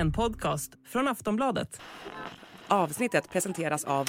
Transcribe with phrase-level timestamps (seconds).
[0.00, 1.80] En podcast från Aftonbladet.
[2.68, 4.08] Avsnittet presenteras av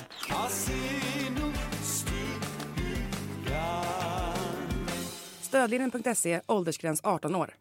[5.41, 7.54] Stödlinjen.se, åldersgräns 18 år.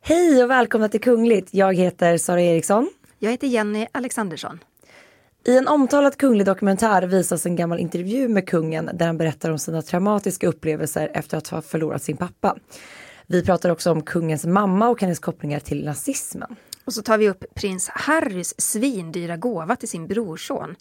[0.00, 1.54] Hej och välkomna till Kungligt.
[1.54, 2.90] Jag heter Sara Eriksson.
[3.18, 4.58] Jag heter Jenny Alexandersson.
[5.44, 9.58] I en omtalad kunglig dokumentär visas en gammal intervju med kungen där han berättar om
[9.58, 12.56] sina traumatiska upplevelser efter att ha förlorat sin pappa.
[13.26, 16.56] Vi pratar också om kungens mamma och hennes kopplingar till nazismen.
[16.88, 20.76] Och så tar vi upp prins Harrys svindyra gåva till sin brorson.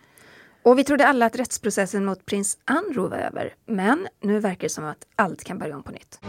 [0.63, 3.55] Och vi trodde alla att rättsprocessen mot prins Andrew var över.
[3.65, 6.19] Men nu verkar det som att allt kan börja om på nytt.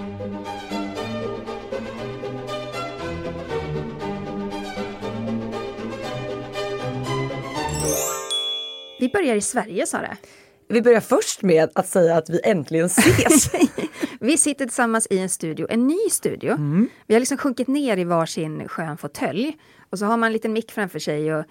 [9.01, 10.17] Vi börjar i Sverige, Sara.
[10.69, 13.51] Vi börjar först med att säga att vi äntligen ses.
[14.21, 16.57] Vi sitter tillsammans i en studio, en ny studio.
[17.07, 19.57] Vi har liksom sjunkit ner i varsin skön fåtölj.
[19.91, 21.45] Och så har man en liten mick framför sig och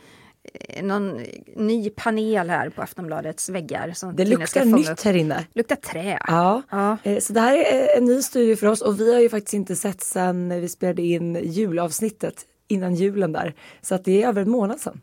[0.53, 1.21] eh, någon
[1.55, 3.91] ny panel här på Aftonbladets väggar.
[3.95, 5.01] Som Det luktar nytt upp.
[5.03, 5.45] här inne.
[5.53, 6.19] Luktar trä.
[6.27, 6.61] Ja.
[6.69, 6.97] Ja.
[7.03, 9.53] Eh, Så det här är en ny studio för oss och vi har ju faktiskt
[9.53, 13.53] inte sett sedan vi spelade in julavsnittet innan julen där.
[13.81, 15.01] Så att det är över en månad sedan.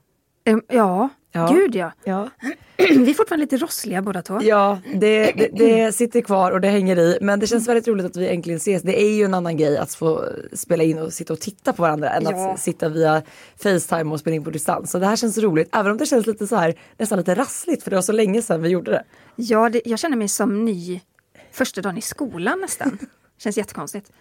[0.68, 1.48] Ja, Ja.
[1.52, 1.92] gud ja.
[2.04, 2.30] Ja,
[2.76, 4.38] Vi är fortfarande lite rossliga båda två.
[4.42, 7.18] ja det, det, det sitter kvar och det hänger i.
[7.20, 8.82] Men det känns väldigt roligt att vi äntligen ses.
[8.82, 11.82] Det är ju en annan grej att få spela in och sitta och titta på
[11.82, 12.52] varandra än Ja.
[12.52, 13.22] att sitta via
[13.62, 14.90] Facetime och spela in på distans.
[14.90, 17.82] Så det här känns roligt, även om det känns lite så här, nästan lite rassligt
[17.82, 19.04] för det var så länge sedan vi gjorde det.
[19.36, 21.00] Ja, det, jag känner mig som ny
[21.52, 22.98] första dagen i skolan nästan.
[23.38, 24.12] Känns jättekonstigt.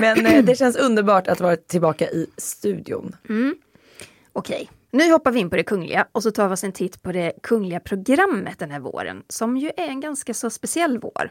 [0.00, 3.16] Men eh, det känns underbart att vara tillbaka i studion.
[4.32, 7.02] Okej, nu hoppar vi in på det kungliga och så tar vi oss en titt
[7.02, 11.30] på det kungliga programmet den här våren, som ju är en ganska så speciell vår.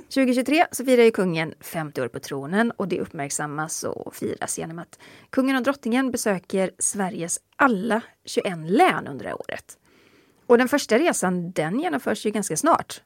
[0.00, 4.78] 2023 så firar ju kungen 50 år på tronen och det uppmärksammas och firas genom
[4.78, 4.98] att
[5.30, 9.78] kungen och drottningen besöker Sveriges alla 21 län under det här året.
[10.46, 13.02] Och den första resan den genomförs ju ganska snart.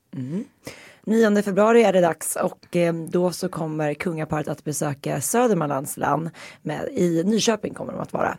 [1.04, 6.30] 9 februari är det dags och eh, då så kommer kungaparet att besöka Södermanlands län.
[6.62, 8.38] Med, I Nyköping kommer de att vara.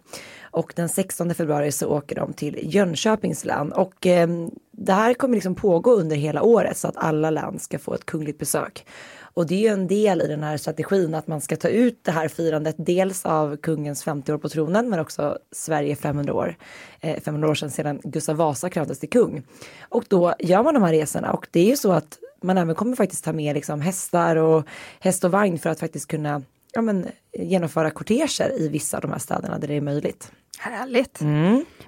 [0.51, 3.71] Och den 16 februari så åker de till Jönköpings län.
[3.71, 4.29] Och eh,
[4.71, 8.05] det här kommer liksom pågå under hela året så att alla län ska få ett
[8.05, 8.85] kungligt besök.
[9.33, 11.99] Och det är ju en del i den här strategin att man ska ta ut
[12.03, 16.55] det här firandet dels av kungens 50 år på tronen men också Sverige 500 år.
[16.99, 19.43] Eh, 500 år sedan, sedan Gustav Vasa kröntes till kung.
[19.89, 22.75] Och då gör man de här resorna och det är ju så att man även
[22.75, 24.67] kommer faktiskt ta med liksom hästar och
[24.99, 26.41] häst och vagn för att faktiskt kunna
[26.73, 30.31] ja, men, genomföra korteger i vissa av de här städerna där det är möjligt.
[30.59, 31.21] Härligt!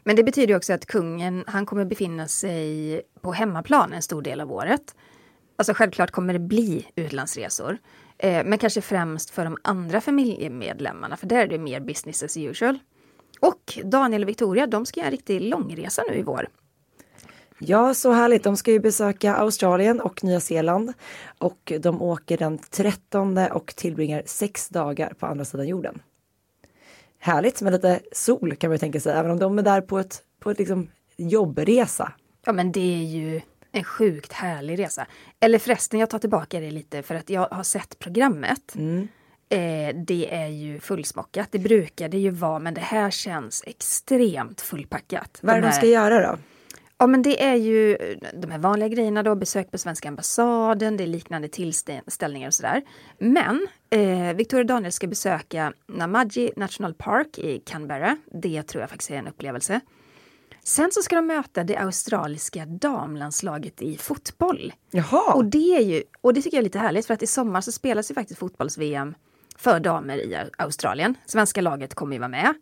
[0.03, 4.41] Men det betyder också att kungen, han kommer befinna sig på hemmaplan en stor del
[4.41, 4.95] av året.
[5.55, 7.77] Alltså självklart kommer det bli utlandsresor.
[8.17, 12.37] Eh, men kanske främst för de andra familjemedlemmarna, för där är det mer business as
[12.37, 12.79] usual.
[13.39, 16.49] Och Daniel och Victoria, de ska göra en riktig långresa nu i vår.
[17.65, 18.43] Ja, så härligt.
[18.43, 20.93] De ska ju besöka Australien och Nya Zeeland
[21.37, 26.01] och de åker den 13 och tillbringar sex dagar på andra sidan jorden.
[27.19, 29.99] Härligt med lite sol kan man ju tänka sig, även om de är där på
[29.99, 30.87] ett, på ett liksom
[31.17, 32.11] jobbresa.
[32.45, 33.41] Ja men det är ju
[33.71, 35.07] en sjukt härlig resa.
[35.39, 38.75] Eller förresten, jag tar tillbaka det lite för att jag har sett programmet.
[39.49, 41.47] Eh, det är ju fullsmockat.
[41.51, 45.39] Det brukar det ju vara, men det här känns extremt fullpackat.
[45.41, 46.37] Vad är det de här- ska göra då?
[46.97, 47.97] Ja men det är ju
[48.33, 52.81] de här vanliga grejerna då, besök på svenska ambassaden, det är liknande tillställningar och sådär.
[53.17, 58.17] Men eh, Victoria Daniel ska besöka Namaji National Park i Canberra.
[58.31, 59.79] Det tror jag faktiskt är en upplevelse.
[60.63, 64.73] Sen så ska de möta det australiska damlandslaget i fotboll.
[64.91, 67.27] Jaha, Och det, är ju, och det tycker jag är lite härligt för att i
[67.27, 69.15] sommar så spelas ju faktiskt fotbolls-VM
[69.57, 71.15] för damer i Australien.
[71.25, 72.53] Svenska laget kommer ju vara med.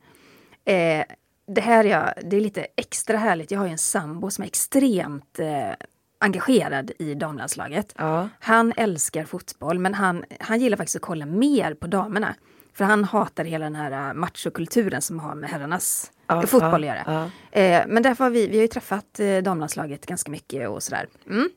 [0.65, 1.05] Eh,
[1.47, 3.51] det här är, jag, det är lite extra härligt.
[3.51, 5.71] Jag har ju en sambo som är extremt eh,
[6.19, 7.93] engagerad i damlandslaget.
[7.97, 8.29] Ja.
[8.39, 12.35] Han älskar fotboll men han, han gillar faktiskt att kolla mer på damerna.
[12.73, 16.93] För han hatar hela den här eh, machokulturen som har med herrarnas Ja, fotboll ja,
[16.93, 17.31] att göra.
[17.51, 21.07] Eh, men därför har vi, vi har ju träffat eh, damlandslaget ganska mycket och sådär.
[21.29, 21.49] Mm.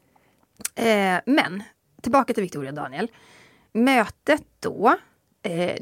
[0.74, 1.62] Eh, men
[2.02, 3.10] tillbaka till Victoria och Daniel.
[3.72, 4.96] Mötet då,
[5.42, 5.76] eh,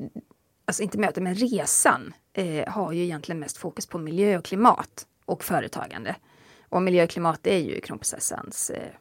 [0.65, 5.06] alltså inte mötet men resan, eh, har ju egentligen mest fokus på miljö och klimat
[5.25, 6.17] och företagande.
[6.69, 8.93] Och miljö och klimat är ju kronprinsessans eh,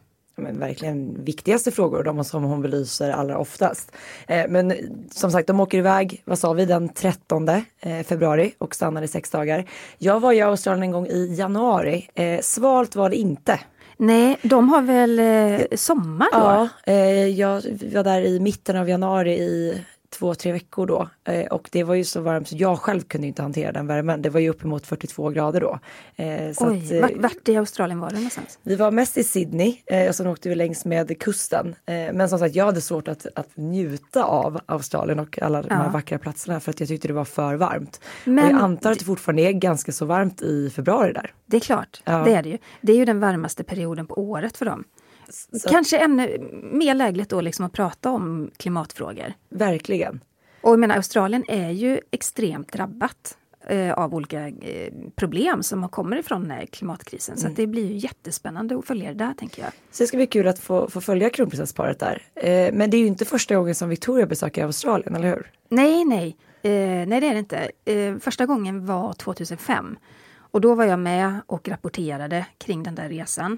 [0.42, 3.92] men verkligen viktigaste frågor och de som hon belyser allra oftast.
[4.28, 4.74] Eh, men
[5.12, 7.63] som sagt, de åker iväg, vad sa vi, den 13 eh,
[8.04, 9.66] februari och stannar i sex dagar.
[9.98, 12.10] Jag var i Australien en gång i januari.
[12.13, 13.60] Eh, svalt var det inte.
[13.98, 16.69] Nej, de har väl sommar då?
[16.94, 16.94] Ja,
[17.27, 17.54] jag
[17.94, 19.81] var där i mitten av januari i
[20.12, 21.10] två, tre veckor då.
[21.24, 24.22] Eh, och det var ju så varmt så jag själv kunde inte hantera den värmen.
[24.22, 25.80] Det var ju uppemot 42 grader då.
[26.16, 28.60] Eh, så Oj, att, eh, vart, i Australien var du någonstans?
[28.63, 31.75] Vi var mest i Sydney eh, och sen åkte vi längs med kusten.
[31.86, 35.74] Eh, men som sagt, jag hade svårt att, att njuta av Australien och alla de
[35.74, 38.02] här vackra platserna för att jag tyckte det var för varmt.
[38.24, 41.34] Men, och jag antar att det fortfarande är ganska så varmt i februari där.
[41.46, 42.24] Det är klart, ja.
[42.24, 42.58] det är det ju.
[42.81, 44.84] Det är ju den varmaste perioden på året för dem.
[45.31, 45.69] Så.
[45.69, 49.33] Kanske ännu mer lägligt då liksom att prata om klimatfrågor.
[49.50, 50.19] Verkligen.
[50.62, 53.38] Och jag menar, Australien är ju extremt drabbat
[53.68, 57.38] eh, av olika eh, problem som kommer ifrån eh, klimatkrisen.
[57.38, 57.50] Mm.
[57.50, 59.72] Så det blir ju jättespännande att följa det där tänker jag.
[59.92, 62.22] Så det ska bli kul att få, få följa kronprinsessparet där.
[62.36, 65.51] Eh, men det är ju inte första gången som Victoria besöker Australien, eller hur?
[65.69, 66.38] Nej, nej.
[66.62, 67.72] Eh, nej, det är det inte.
[67.86, 69.98] Eh, första gången var 2005.
[70.34, 73.57] Och då var jag med och rapporterade kring den där resan.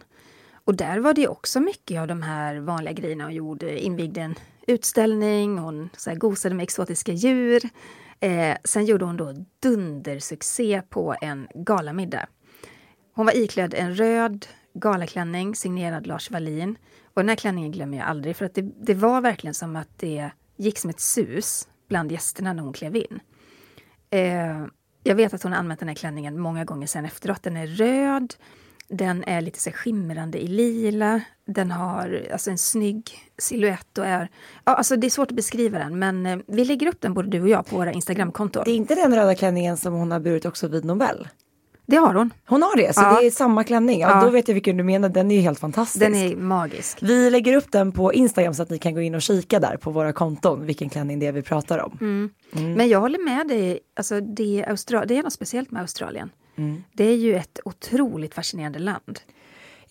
[0.65, 3.80] Och där var det också mycket av de här vanliga grejerna hon gjorde.
[3.80, 4.36] Invigde en
[4.68, 7.62] utställning, hon så här, gosade med exotiska djur.
[8.19, 12.27] Eh, sen gjorde hon då dundersuccé på en galamiddag.
[13.13, 16.77] Hon var iklädd en röd galaklänning signerad Lars Wallin.
[17.13, 20.00] Och den här klänningen glömmer jag aldrig för att det, det var verkligen som att
[20.00, 23.19] det gick som ett sus bland gästerna när hon klev in.
[24.10, 24.65] Eh,
[25.04, 27.44] jag vet att hon har använt den här klänningen många gånger sen efteråt.
[27.44, 28.33] Den är röd,
[28.97, 31.21] den är lite så skimrande i lila.
[31.45, 34.29] Den har alltså en snygg siluett och är...
[34.63, 37.29] Ja, alltså det är svårt att beskriva den men eh, vi lägger upp den både
[37.29, 38.63] du och jag på våra Instagramkonton.
[38.65, 41.27] Det är inte den röda klänningen som hon har burit också vid Nobel?
[41.85, 42.33] Det har hon.
[42.47, 43.19] Hon har det, så ja.
[43.19, 44.00] det är samma klänning.
[44.00, 44.25] Ja, ja.
[44.25, 46.00] Då vet jag vilken du menar, den är ju helt fantastisk.
[46.00, 46.97] Den är magisk.
[47.01, 49.77] Vi lägger upp den på Instagram så att ni kan gå in och kika där
[49.77, 51.97] på våra konton vilken klänning det är vi pratar om.
[52.01, 52.30] Mm.
[52.56, 52.74] Mm.
[52.74, 56.30] Men jag håller med dig, alltså det, Austra det är något speciellt med Australien.
[56.56, 56.83] Mm.
[56.94, 59.19] Det är ju ett otroligt fascinerande land.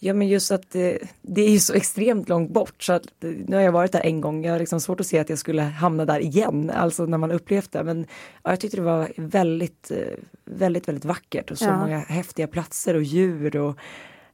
[0.05, 3.57] Ja men just att det, det, är ju så extremt långt bort så att nu
[3.57, 4.45] har jag varit där en gång.
[4.45, 7.31] Jag har liksom svårt att se att jag skulle hamna där igen, alltså när man
[7.31, 7.85] upplevt det.
[7.85, 8.07] Men
[8.43, 11.77] ja, jag tyckte det var väldigt, eh, väldigt, väldigt vackert och så ja.
[11.77, 13.79] många häftiga platser och djur och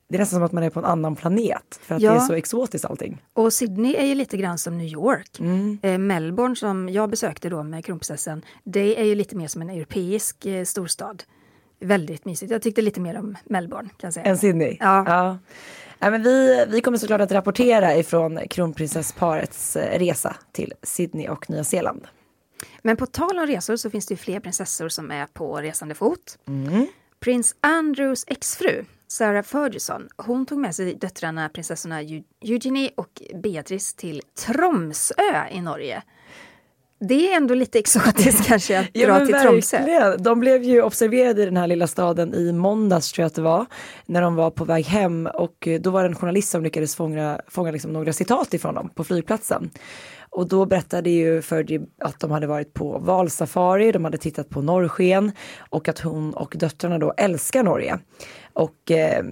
[0.09, 2.13] det är nästan som att man är på en annan planet för att ja.
[2.13, 3.23] det är så exotiskt allting.
[3.33, 5.41] Och Sydney är ju lite grann som New York.
[5.41, 5.79] Mm.
[5.83, 9.71] Eh, Melbourne som jag besökte då med kronprinsessan, det är ju lite mer som en
[9.71, 11.23] europeisk eh, storstad
[11.81, 12.53] väldigt mysigt.
[12.53, 13.89] Jag tyckte lite mer om Melbourne.
[13.89, 14.27] Kan jag säga.
[14.27, 14.77] Än Sydney?
[14.81, 15.05] Ja.
[15.07, 15.39] ja.
[15.99, 21.51] ja men vi, vi kommer såklart att rapportera ifrån kronprinsessparets eh, resa till Sydney och
[21.51, 22.07] Nya Zeeland.
[22.83, 26.39] Men på tal om resor så finns det fler prinsessor som är på resande fot.
[26.49, 26.87] Mm.
[27.21, 32.01] Prins Andrews exfru Sarah Ferguson, hon tog med sig döttrarna prinsessorna
[32.41, 36.03] Eugenie och Beatrice till Tromsö i Norge
[37.01, 40.17] det är ändå lite exotiskt kanske att ja, dra till Tromsö.
[40.19, 43.43] De blev ju observerade i den här lilla staden i måndags tror jag att det
[43.43, 43.67] var.
[44.07, 47.41] När de var på väg hem och då var det en journalist som lyckades fånga,
[47.49, 49.71] fånga liksom några citat ifrån dem på flygplatsen.
[50.31, 54.63] Och då berättade ju Fergie att de hade varit på valsafari, de hade tittat på
[54.63, 57.99] norrsken och att hon och döttrarna då älskar Norge.
[58.53, 59.25] Och eh,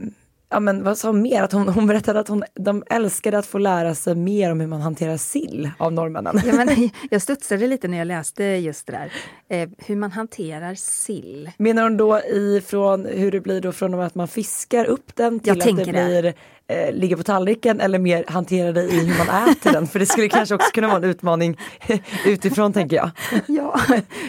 [0.48, 1.42] ja men vad sa hon mer?
[1.42, 4.66] Att hon, hon berättade att hon, de älskade att få lära sig mer om hur
[4.66, 6.40] man hanterar sill av norrmännen.
[6.46, 9.12] Ja, men, jag studsade lite när jag läste just det där.
[9.48, 11.50] Eh, hur man hanterar sill.
[11.58, 15.52] Menar hon då ifrån hur det blir då från att man fiskar upp den till
[15.52, 16.34] att det blir det
[16.66, 19.86] eh, ligger på tallriken eller mer hantera det i hur man äter den?
[19.86, 21.58] För det skulle kanske också kunna vara en utmaning
[22.26, 23.10] utifrån tänker jag.
[23.46, 23.80] Ja,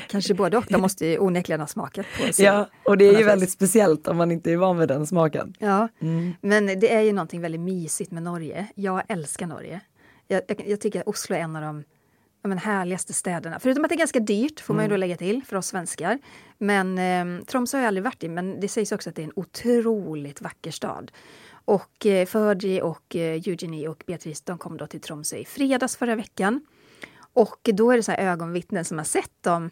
[0.07, 0.65] kanske både och.
[0.69, 2.45] De måste ju onekligen ha smakat på sig.
[2.45, 5.53] Ja, och det är ju väldigt speciellt om man inte är van vid den smaken.
[5.59, 6.33] Ja, mm.
[6.41, 8.67] men det är ju någonting väldigt mysigt med Norge.
[8.75, 9.81] Jag älskar Norge.
[10.27, 11.83] Jag, jag, jag tycker att Oslo är en av de
[12.47, 13.59] men, härligaste städerna.
[13.59, 14.95] Förutom att det är ganska dyrt, får man ju mm.
[14.95, 16.19] då lägga till, för oss svenskar.
[16.57, 19.23] Men eh, Tromsö har jag aldrig varit i, men det sägs också att det är
[19.23, 21.11] en otroligt vacker stad.
[21.67, 25.97] Och eh, Fergie och eh, Eugenie och Beatrice de kom då till Tromsö i fredags
[25.97, 26.61] förra veckan.
[27.33, 29.69] Och då är det så här ögonvittnen som har sett dem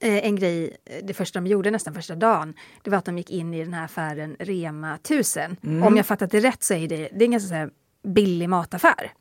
[0.00, 3.30] eh, en grej, det första de gjorde nästan första dagen, det var att de gick
[3.30, 5.56] in i den här affären Rema 1000.
[5.62, 5.82] Mm.
[5.82, 7.70] Om jag fattat det rätt så är det, det är en ganska så
[8.08, 9.12] billig mataffär.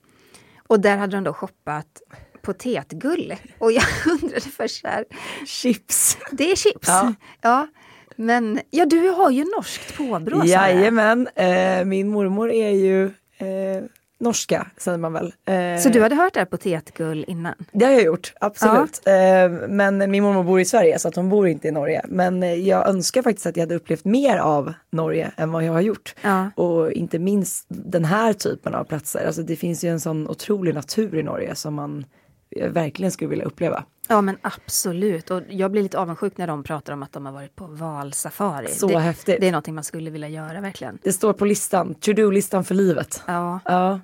[0.68, 2.02] Och där hade de då shoppat
[2.42, 3.36] potetgull.
[3.58, 5.06] Och jag undrade först så här...
[5.46, 6.18] Chips!
[6.32, 6.88] Det är chips!
[6.88, 7.14] Ja.
[7.42, 7.68] ja.
[8.16, 10.46] Men ja, du har ju norskt påbrå.
[10.46, 13.06] Jajamän, eh, min mormor är ju
[13.38, 13.84] eh,
[14.22, 15.34] norska säger man väl.
[15.46, 17.54] Eh, så du hade hört det här potetgull innan?
[17.72, 19.02] Det har jag gjort, absolut.
[19.06, 19.12] Ja.
[19.12, 22.02] Eh, men min mormor bor i Sverige så att hon bor inte i Norge.
[22.08, 25.74] Men eh, jag önskar faktiskt att jag hade upplevt mer av Norge än vad jag
[25.74, 26.16] har gjort.
[26.22, 26.52] Ja.
[26.56, 29.26] Och inte minst den här typen av platser.
[29.26, 32.06] Alltså det finns ju en sån otrolig natur i Norge som man
[32.70, 33.84] verkligen skulle vilja uppleva.
[34.12, 37.34] Ja men absolut och jag blir lite avundsjuk när de pratar om att de har
[37.34, 38.68] varit på valsafari.
[38.68, 39.38] Så det, häftigt.
[39.42, 41.00] Det är någonting man skulle vilja göra verkligen.
[41.04, 43.24] Det står på listan, to-do-listan för livet.
[43.26, 43.60] Ja.
[43.66, 44.00] ja.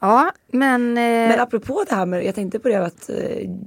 [0.00, 0.88] Ja, men...
[0.88, 1.02] Eh...
[1.02, 3.16] Men apropå det här med, jag tänkte på det att eh,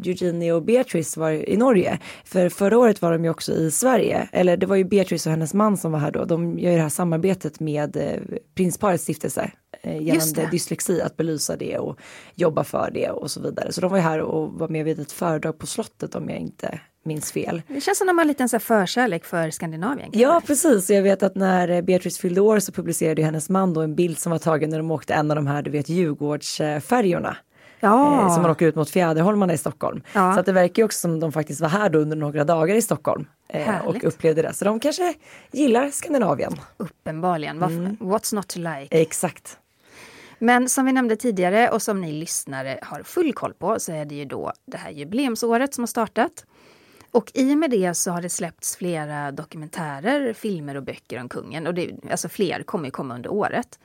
[0.05, 1.99] Eugenie och Beatrice var i Norge.
[2.25, 4.29] För förra året var de ju också i Sverige.
[4.31, 6.25] Eller det var ju Beatrice och hennes man som var här då.
[6.25, 9.51] De gör ju det här samarbetet med eh, Prinsparets stiftelse
[9.85, 11.99] gällande dyslexi, att belysa det och
[12.35, 13.71] jobba för det och så vidare.
[13.71, 16.39] Så de var ju här och var med vid ett föredrag på slottet om jag
[16.39, 17.61] inte minns fel.
[17.67, 20.09] Det känns som de har en förkärlek för Skandinavien.
[20.13, 20.89] Ja, precis.
[20.89, 24.31] Jag vet att när Beatrice fyllde år så publicerade hennes man då en bild som
[24.31, 27.37] var tagen när de åkte en av de här, du vet, Djurgårdsfärjorna.
[27.79, 28.21] Ja.
[28.21, 30.01] Eh, som man åker ut mot Fjäderholmarna i Stockholm.
[30.13, 30.33] Ja.
[30.33, 32.75] Så att det verkar ju också som de faktiskt var här då under några dagar
[32.75, 33.25] i Stockholm.
[33.49, 34.53] Eh, och upplevde det.
[34.53, 35.13] Så de kanske
[35.51, 36.53] gillar Skandinavien.
[36.77, 37.63] Uppenbarligen.
[37.63, 37.97] Mm.
[37.99, 38.87] What's not to like?
[39.01, 39.57] Exakt.
[40.39, 44.05] Men som vi nämnde tidigare och som ni lyssnare har full koll på så är
[44.05, 46.45] det ju då det här jubileumsåret som har startat.
[47.11, 51.29] Och i och med det så har det släppts flera dokumentärer, filmer och böcker om
[51.29, 51.67] kungen.
[51.67, 53.79] Och det, alltså fler kommer ju komma under året.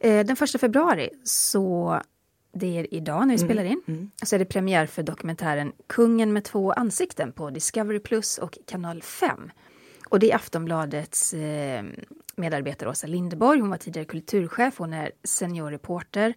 [0.00, 2.00] Eh, den första februari, så
[2.52, 3.48] det är idag när vi mm.
[3.48, 4.10] spelar in, mm.
[4.22, 9.02] så är det premiär för dokumentären Kungen med två ansikten på Discovery Plus och Kanal
[9.02, 9.50] 5.
[10.08, 11.84] Och det är Aftonbladets eh,
[12.40, 13.60] medarbetare Åsa Lindeborg.
[13.60, 16.34] Hon var tidigare kulturchef, hon är seniorreporter.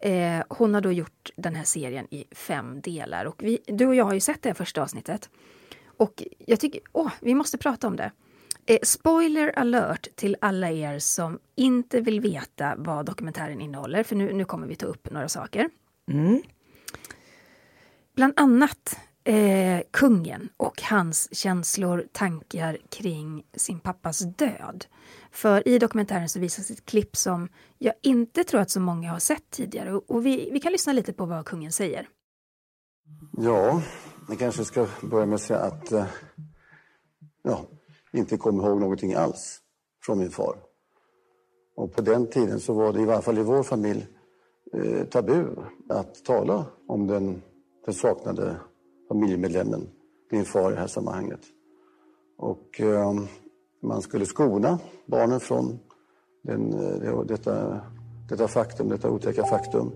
[0.00, 3.24] Eh, hon har då gjort den här serien i fem delar.
[3.24, 5.30] Och vi, du och jag har ju sett det första avsnittet.
[5.96, 8.10] Och jag tycker, åh, vi måste prata om det.
[8.66, 14.32] Eh, spoiler alert till alla er som inte vill veta vad dokumentären innehåller, för nu,
[14.32, 15.70] nu kommer vi ta upp några saker.
[16.08, 16.42] Mm.
[18.14, 24.86] Bland annat eh, kungen och hans känslor, tankar kring sin pappas död.
[25.30, 29.18] För i dokumentären så visas ett klipp som jag inte tror att så många har
[29.18, 29.94] sett tidigare.
[29.94, 32.08] Och vi, vi kan lyssna lite på vad kungen säger.
[33.36, 33.82] Ja,
[34.28, 36.06] jag kanske ska börja med att säga att eh,
[37.42, 37.60] ja,
[38.12, 39.60] inte kommer ihåg någonting alls
[40.02, 40.56] från min far.
[41.76, 44.06] Och på den tiden så var det i varje fall i vår familj
[44.72, 45.46] eh, tabu
[45.88, 47.42] att tala om den,
[47.84, 48.56] den saknade
[49.14, 49.88] familjemedlemmen,
[50.30, 51.40] min far i det här sammanhanget.
[52.38, 53.12] Och eh,
[53.82, 55.78] man skulle skona barnen från
[56.42, 57.80] den, eh, detta,
[58.28, 59.92] detta faktum, detta otäcka faktum.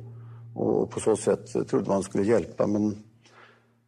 [0.54, 2.66] Och på så sätt trodde man skulle hjälpa.
[2.66, 2.96] Men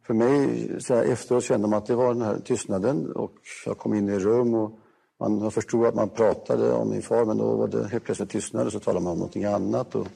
[0.07, 3.33] för mig så här efteråt kände man att det var den här tystnaden och
[3.65, 4.71] jag kom in i rum och
[5.19, 8.65] man förstod att man pratade om min far men då var det helt plötsligt tystnad
[8.65, 9.95] och så talade man om någonting annat.
[9.95, 10.07] Och...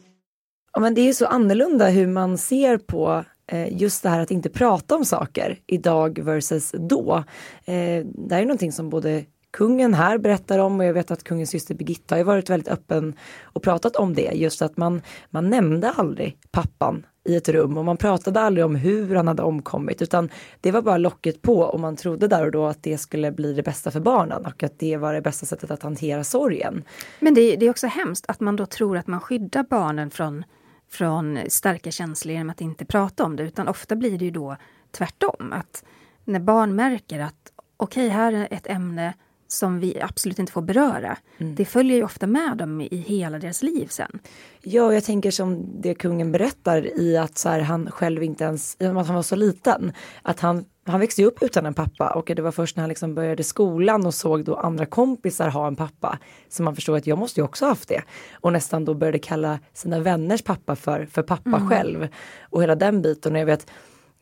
[0.74, 4.20] Ja, men det är ju så annorlunda hur man ser på Eh, just det här
[4.20, 7.24] att inte prata om saker idag versus då.
[7.66, 11.50] Eh, det är någonting som både kungen här berättar om och jag vet att kungens
[11.50, 14.32] syster Birgitta har varit väldigt öppen och pratat om det.
[14.34, 18.76] Just att man, man nämnde aldrig pappan i ett rum och man pratade aldrig om
[18.76, 20.30] hur han hade omkommit utan
[20.62, 23.54] det var bara locket på och man trodde där och då att det skulle bli
[23.54, 26.84] det bästa för barnen och att det var det bästa sättet att hantera sorgen.
[27.20, 30.44] Men det, det är också hemskt att man då tror att man skyddar barnen från,
[30.90, 34.58] från starka känslor genom att inte prata om det utan ofta blir det ju då
[34.92, 35.54] tvärtom.
[35.54, 35.84] Att
[36.24, 39.14] när barn märker att okej, okay, här är ett ämne
[39.48, 41.18] som vi absolut inte får beröra.
[41.38, 41.56] Mm.
[41.56, 44.20] Det följer ju ofta med dem i hela deras liv sen.
[44.62, 48.78] Ja, jag tänker som det kungen berättar i att så här, han själv inte ens,
[48.80, 52.32] i att han var så liten, att han han växte upp utan en pappa och
[52.36, 55.76] det var först när han liksom började skolan och såg då andra kompisar ha en
[55.76, 58.02] pappa som han förstod att jag måste ju också haft det.
[58.34, 61.70] Och nästan då började kalla sina vänners pappa för, för pappa mm.
[61.70, 62.08] själv.
[62.42, 63.34] Och hela den biten.
[63.34, 63.72] Och jag vet,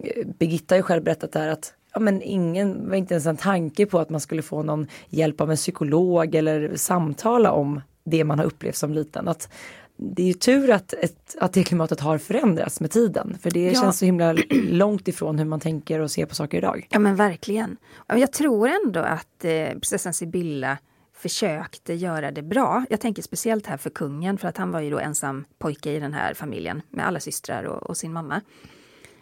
[0.04, 3.38] eh, Birgitta har ju själv berättat där att ja, men ingen var inte ens en
[3.38, 8.24] tanke på att man skulle få någon hjälp av en psykolog eller samtala om det
[8.24, 9.28] man har upplevt som liten.
[9.28, 9.50] Att
[9.98, 13.38] det är ju tur att, ett, att det klimatet har förändrats med tiden.
[13.42, 13.82] För det ja.
[13.82, 16.88] känns så himla långt ifrån hur man tänker och ser på saker idag.
[16.90, 17.78] Ja men verkligen.
[18.08, 20.78] Jag tror ändå att eh, prinsessan Sibylla
[21.14, 22.86] försökte göra det bra.
[22.90, 26.00] Jag tänker speciellt här för kungen för att han var ju då ensam pojke i
[26.00, 28.42] den här familjen med alla systrar och, och sin mamma.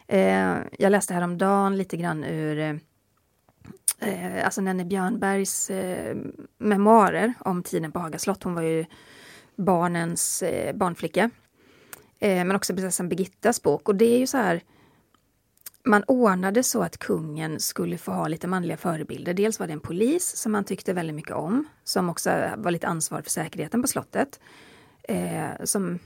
[0.07, 2.79] Eh, jag läste häromdagen lite grann ur
[3.99, 6.17] eh, alltså Nenny Björnbergs eh,
[6.57, 8.43] memoarer om tiden på Haga slott.
[8.43, 8.85] Hon var ju
[9.61, 11.29] barnens eh, barnflicka.
[12.19, 13.89] Eh, men också prinsessan Birgittas bok.
[13.89, 14.63] Och det är ju så här,
[15.83, 19.33] man ordnade så att kungen skulle få ha lite manliga förebilder.
[19.33, 22.87] Dels var det en polis som han tyckte väldigt mycket om, som också var lite
[22.87, 24.39] ansvarig för säkerheten på slottet.
[25.03, 25.99] Eh, som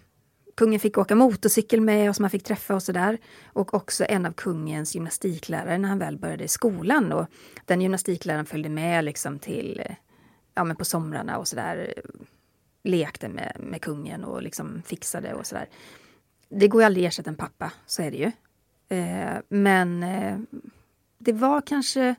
[0.56, 3.18] kungen fick åka motorcykel med och som han fick träffa och sådär.
[3.46, 7.12] Och också en av kungens gymnastiklärare när han väl började i skolan.
[7.12, 7.28] Och
[7.66, 9.96] den gymnastikläraren följde med liksom till, eh,
[10.54, 11.94] ja men på somrarna och sådär.
[12.86, 15.70] Lekte med, med kungen och liksom fixade och sådär.
[16.50, 18.32] Det går ju aldrig att ersätta en pappa, så är det ju.
[18.98, 20.40] Eh, men eh,
[21.18, 22.16] det var kanske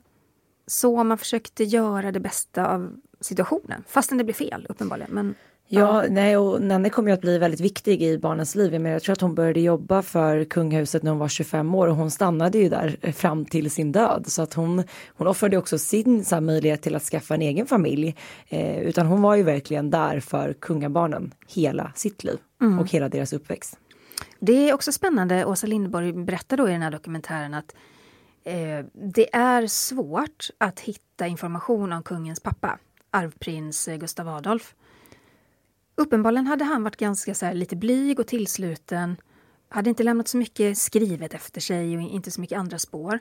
[0.67, 3.83] så man försökte göra det bästa av situationen.
[3.87, 5.11] Fastän det blev fel, uppenbarligen.
[5.11, 5.35] Men...
[5.69, 8.81] Ja, nej, och Nanne kommer ju att bli väldigt viktig i barnens liv.
[8.81, 11.95] Men jag tror att hon började jobba för kungahuset när hon var 25 år och
[11.95, 14.23] hon stannade ju där fram till sin död.
[14.27, 17.65] Så att hon, hon offrade också sin så här, möjlighet till att skaffa en egen
[17.65, 18.15] familj.
[18.49, 22.79] Eh, utan hon var ju verkligen där för kungabarnen hela sitt liv mm.
[22.79, 23.79] och hela deras uppväxt.
[24.39, 27.75] Det är också spännande, Åsa Lindborg berättar då i den här dokumentären att
[28.43, 32.79] eh, det är svårt att hitta information om kungens pappa,
[33.11, 34.75] arvprins Gustav Adolf.
[36.01, 39.17] Uppenbarligen hade han varit ganska så här, lite blyg och tillsluten.
[39.69, 43.19] Hade inte lämnat så mycket skrivet efter sig och inte så mycket andra spår.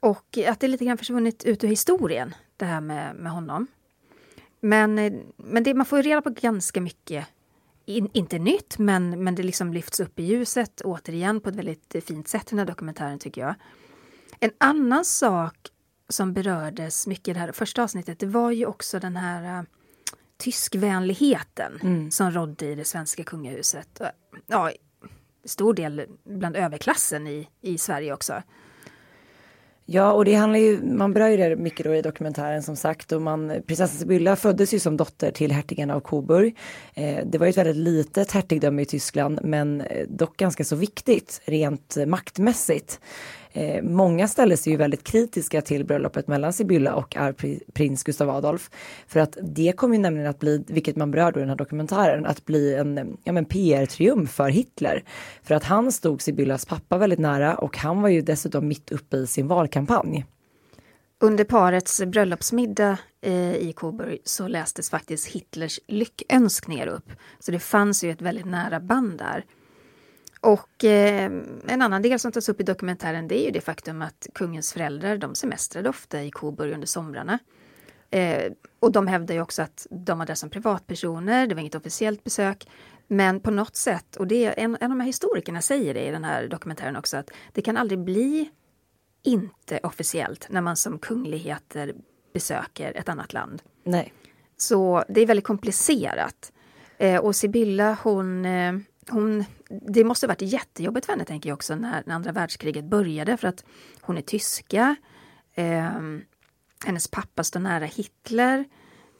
[0.00, 3.66] Och att det lite grann försvunnit ut ur historien, det här med, med honom.
[4.60, 7.26] Men, eh, men det, man får reda på ganska mycket,
[7.86, 11.96] In, inte nytt, men, men det liksom lyfts upp i ljuset återigen på ett väldigt
[12.04, 13.54] fint sätt i den här dokumentären tycker jag.
[14.40, 15.56] En annan sak
[16.08, 19.66] som berördes mycket i det här första avsnittet, det var ju också den här uh,
[20.36, 22.10] tyskvänligheten mm.
[22.10, 24.00] som rådde i det svenska kungahuset.
[24.46, 24.70] Ja,
[25.44, 28.42] stor del bland överklassen i, i Sverige också.
[29.86, 33.22] Ja, och det handlar ju, man berör det mycket då i dokumentären som sagt och
[33.22, 36.56] man, prinsessan Sibylla föddes ju som dotter till hertigen av Coburg.
[36.94, 40.76] Eh, det var ju ett väldigt litet hertigdöme i Tyskland men eh, dock ganska så
[40.76, 43.00] viktigt rent maktmässigt.
[43.56, 47.16] Eh, många ställde sig ju väldigt kritiska till bröllopet mellan Sibylla och
[47.72, 48.70] prins Gustav Adolf.
[49.06, 51.56] För att det kommer ju nämligen att bli, vilket man berör då i den här
[51.56, 55.04] dokumentären, att bli en ja, PR-triumf för Hitler.
[55.42, 59.16] För att han stod Sibyllas pappa väldigt nära och han var ju dessutom mitt uppe
[59.16, 60.24] i sin valkampanj.
[61.20, 67.12] Under parets bröllopsmiddag eh, i Coburg så lästes faktiskt Hitlers lyckönskningar upp.
[67.38, 69.44] Så det fanns ju ett väldigt nära band där.
[70.44, 71.32] Och eh,
[71.66, 74.72] en annan del som tas upp i dokumentären det är ju det faktum att kungens
[74.72, 77.38] föräldrar de semestrade ofta i Coburg under somrarna.
[78.10, 81.74] Eh, och de hävdar ju också att de var där som privatpersoner, det var inget
[81.74, 82.68] officiellt besök.
[83.06, 86.06] Men på något sätt, och det är en, en av de här historikerna säger det
[86.06, 88.50] i den här dokumentären också, att det kan aldrig bli
[89.22, 91.94] inte officiellt när man som kungligheter
[92.34, 93.62] besöker ett annat land.
[93.84, 94.12] Nej.
[94.56, 96.52] Så det är väldigt komplicerat.
[96.98, 98.72] Eh, och Sibylla hon eh,
[99.08, 103.36] hon, det måste varit jättejobbigt för henne, tänker jag också, när, när andra världskriget började,
[103.36, 103.64] för att
[104.00, 104.96] hon är tyska.
[105.54, 105.90] Eh,
[106.84, 108.64] hennes pappa står nära Hitler.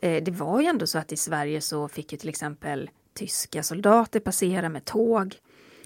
[0.01, 3.63] Eh, det var ju ändå så att i Sverige så fick ju till exempel tyska
[3.63, 5.35] soldater passera med tåg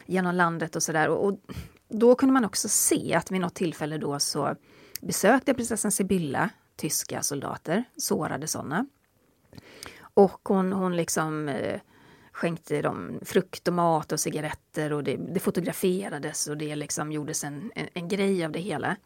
[0.06, 1.08] genom landet och sådär.
[1.08, 1.40] Och, och
[1.88, 4.56] då kunde man också se att vid något tillfälle då så
[5.00, 8.86] besökte prinsessan Sibylla tyska soldater, sårade sådana.
[10.00, 11.80] Och hon, hon liksom eh,
[12.38, 17.44] skänkte dem frukt och mat och cigaretter och det, det fotograferades och det liksom gjordes
[17.44, 18.96] en, en, en, grej av det hela.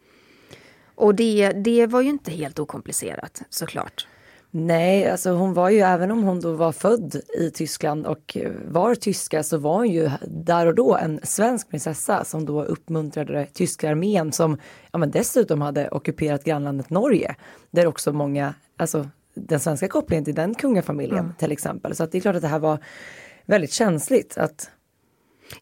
[0.95, 4.07] Och det, det var ju inte helt okomplicerat såklart.
[4.51, 8.37] Nej, alltså hon var ju, även om hon då var född i Tyskland och
[8.69, 13.47] var tyska så var hon ju där och då en svensk prinsessa som då uppmuntrade
[13.53, 14.59] tyska armén som
[14.93, 17.37] ja, men dessutom hade ockuperat grannlandet Norge.
[17.71, 21.35] Där också många, alltså den svenska kopplingen till den kungafamiljen mm.
[21.39, 21.97] till exempel.
[21.97, 22.79] Så att det är klart att det här var
[23.47, 24.71] väldigt känsligt att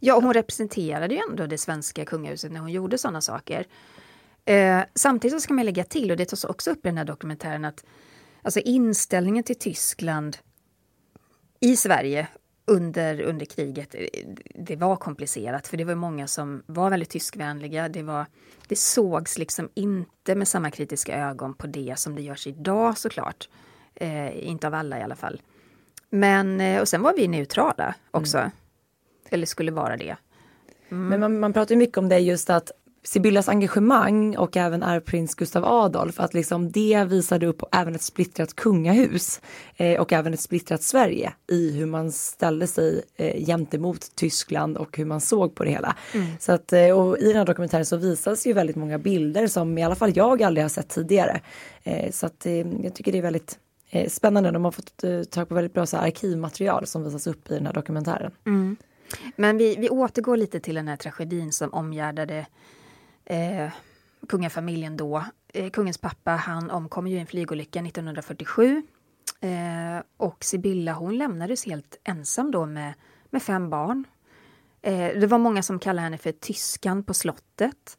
[0.01, 3.67] Ja, hon representerade ju ändå det svenska kungahuset när hon gjorde sådana saker.
[4.45, 7.05] Eh, samtidigt så ska man lägga till, och det tas också upp i den här
[7.05, 7.85] dokumentären, att
[8.43, 10.37] alltså inställningen till Tyskland
[11.61, 12.29] i Sverige
[12.71, 14.07] under, under kriget, eh,
[14.55, 17.89] det var komplicerat för det var många som var väldigt tyskvänliga.
[17.89, 18.27] Det, var,
[18.67, 23.49] det sågs liksom inte med samma kritiska ögon på det som det görs idag såklart.
[23.95, 25.43] Eh, inte av alla i alla fall.
[26.11, 28.39] Men, eh, och sen var vi neutrala också.
[28.39, 28.51] Mm.
[29.31, 30.17] Eller skulle vara det.
[30.89, 31.09] Mm.
[31.09, 32.71] Men man, man pratar mycket om det just att
[33.03, 38.55] Sibyllas engagemang och även arvprins Gustav Adolf, att liksom det visade upp även ett splittrat
[38.55, 39.41] kungahus
[39.77, 44.99] eh, och även ett splittrat Sverige i hur man ställde sig eh, gentemot Tyskland och
[44.99, 45.97] hur man såg på det hela.
[46.15, 46.27] Mm.
[46.41, 49.79] Så att, eh, och I den här dokumentären så visas ju väldigt många bilder som
[49.79, 51.41] i alla fall jag aldrig har sett tidigare.
[51.83, 53.59] Eh, så att, eh, jag tycker det är väldigt
[53.91, 54.51] eh, spännande.
[54.51, 57.67] De har fått tag på väldigt bra så här, arkivmaterial som visas upp i den
[57.67, 58.33] här dokumentären.
[58.47, 58.77] Mm.
[59.37, 62.47] Men vi, vi återgår lite till den här tragedin som omgärdade
[63.31, 63.71] eh,
[64.29, 65.25] kungafamiljen då.
[65.49, 68.83] Eh, kungens pappa han omkom ju i en flygolycka 1947.
[69.41, 72.95] Eh, och Sibylla hon lämnades helt ensam då med,
[73.31, 74.05] med fem barn.
[74.83, 77.99] Eh, det var många som kallade henne för tyskan på slottet.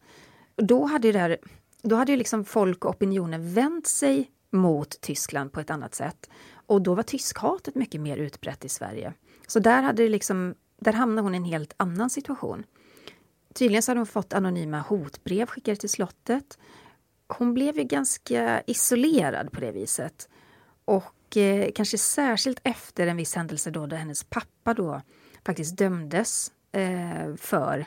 [0.55, 1.37] Då hade, där,
[1.81, 6.29] då hade ju liksom folk och opinionen vänt sig mot Tyskland på ett annat sätt.
[6.53, 9.13] Och då var tyskhatet mycket mer utbrett i Sverige.
[9.47, 12.63] Så där, hade det liksom, där hamnade hon i en helt annan situation.
[13.53, 16.59] Tydligen så hade hon fått anonyma hotbrev skickade till slottet.
[17.27, 20.29] Hon blev ju ganska isolerad på det viset.
[20.85, 25.01] Och eh, kanske särskilt efter en viss händelse då, där hennes pappa då
[25.45, 27.85] faktiskt dömdes eh, för,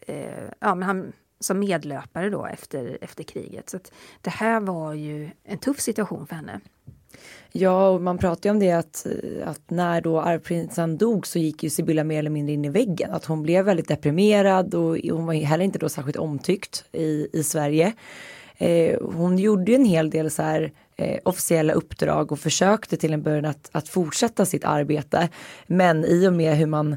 [0.00, 3.70] eh, ja men han som medlöpare då efter, efter kriget.
[3.70, 3.78] Så
[4.20, 6.60] det här var ju en tuff situation för henne.
[7.52, 9.06] Ja, och man pratar ju om det att,
[9.44, 13.12] att när då arvprinsen dog så gick ju Sibylla mer eller mindre in i väggen.
[13.12, 17.42] Att hon blev väldigt deprimerad och hon var heller inte då särskilt omtyckt i, i
[17.42, 17.92] Sverige.
[18.58, 23.12] Eh, hon gjorde ju en hel del så här eh, officiella uppdrag och försökte till
[23.12, 25.28] en början att, att fortsätta sitt arbete.
[25.66, 26.96] Men i och med hur man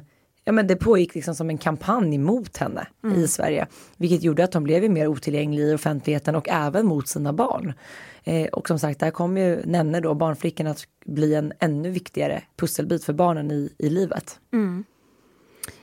[0.50, 3.20] ja men det pågick liksom som en kampanj mot henne mm.
[3.20, 3.68] i Sverige.
[3.98, 7.74] Vilket gjorde att hon blev mer otillgänglig i offentligheten och även mot sina barn.
[8.24, 12.44] Eh, och som sagt, där kommer ju Nenne då, barnflickan, att bli en ännu viktigare
[12.56, 14.40] pusselbit för barnen i, i livet.
[14.54, 14.84] Mm.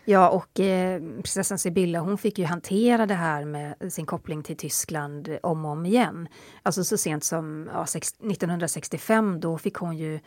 [0.05, 4.57] Ja, och eh, prinsessan Sibylla hon fick ju hantera det här med sin koppling till
[4.57, 6.29] Tyskland om och om igen.
[6.62, 10.20] Alltså så sent som ja, 1965 då fick hon ju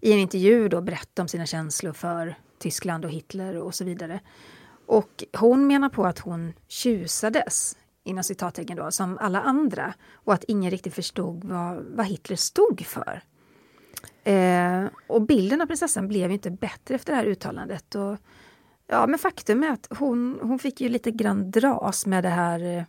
[0.00, 4.20] i en intervju då berätta om sina känslor för Tyskland och Hitler och så vidare.
[4.86, 10.44] Och hon menar på att hon tjusades, inom citattecken då, som alla andra och att
[10.44, 13.22] ingen riktigt förstod vad, vad Hitler stod för.
[14.24, 17.94] Eh, och bilden av prinsessan blev inte bättre efter det här uttalandet.
[17.94, 18.16] Och,
[18.86, 22.78] ja, men faktum är att hon, hon fick ju lite grann dras med det här
[22.78, 22.84] eh,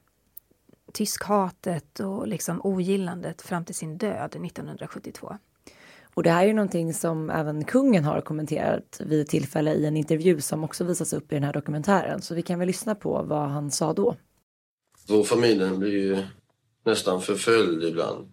[0.93, 5.37] tyskhatet och liksom ogillandet fram till sin död 1972.
[6.17, 9.97] Och det här är ju någonting som även kungen har kommenterat vid tillfälle i en
[9.97, 12.21] intervju som också visas upp i den här dokumentären.
[12.21, 14.15] Så vi kan väl lyssna på vad han sa då.
[15.07, 16.23] Vår familjen blir ju
[16.83, 18.31] nästan förföljd ibland.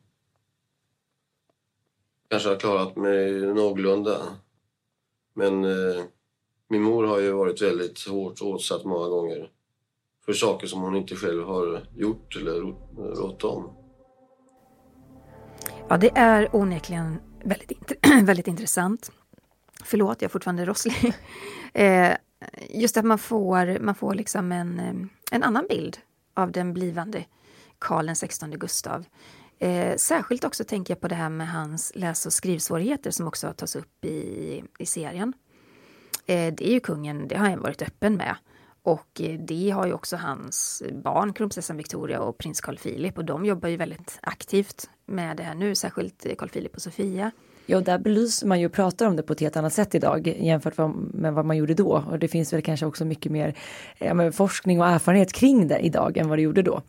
[2.28, 4.18] Kanske har klarat mig någorlunda.
[5.34, 6.04] Men eh,
[6.68, 9.50] min mor har ju varit väldigt hårt åtsatt många gånger
[10.24, 12.60] för saker som hon inte själv har gjort eller
[12.96, 13.70] rått om.
[15.88, 19.10] Ja, det är onekligen väldigt, väldigt intressant.
[19.84, 21.14] Förlåt, jag är fortfarande rosslig.
[21.72, 22.16] eh,
[22.70, 24.94] just att man får, man får liksom en, eh,
[25.30, 25.98] en annan bild
[26.34, 27.24] av den blivande
[27.78, 29.04] Karl XVI Gustav.
[29.58, 33.52] Eh, särskilt också tänker jag på det här med hans läs och skrivsvårigheter som också
[33.52, 35.32] tas upp i, i serien.
[36.26, 38.36] Eh, det är ju kungen, det har han varit öppen med.
[38.82, 43.24] Och eh, det har ju också hans barn, kronprinsessan Victoria och prins Carl Philip och
[43.24, 47.30] de jobbar ju väldigt aktivt med det här nu, särskilt Carl Philip och Sofia.
[47.66, 50.26] Ja, där belyser man ju och pratar om det på ett helt annat sätt idag
[50.26, 50.78] jämfört
[51.12, 52.04] med vad man gjorde då.
[52.10, 53.54] Och det finns väl kanske också mycket mer
[53.98, 56.82] ja, forskning och erfarenhet kring det idag än vad det gjorde då.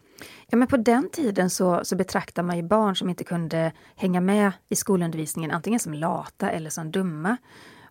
[0.50, 4.22] Ja, men på den tiden så, så betraktar man ju barn som inte kunde hänga
[4.22, 7.38] med i skolundervisningen antingen som lata eller som dumma.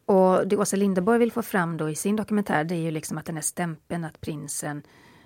[0.06, 3.18] Och det Åsa Linderborg vill få fram då i sin dokumentär det är ju liksom
[3.18, 4.82] att den här stämpeln att prinsen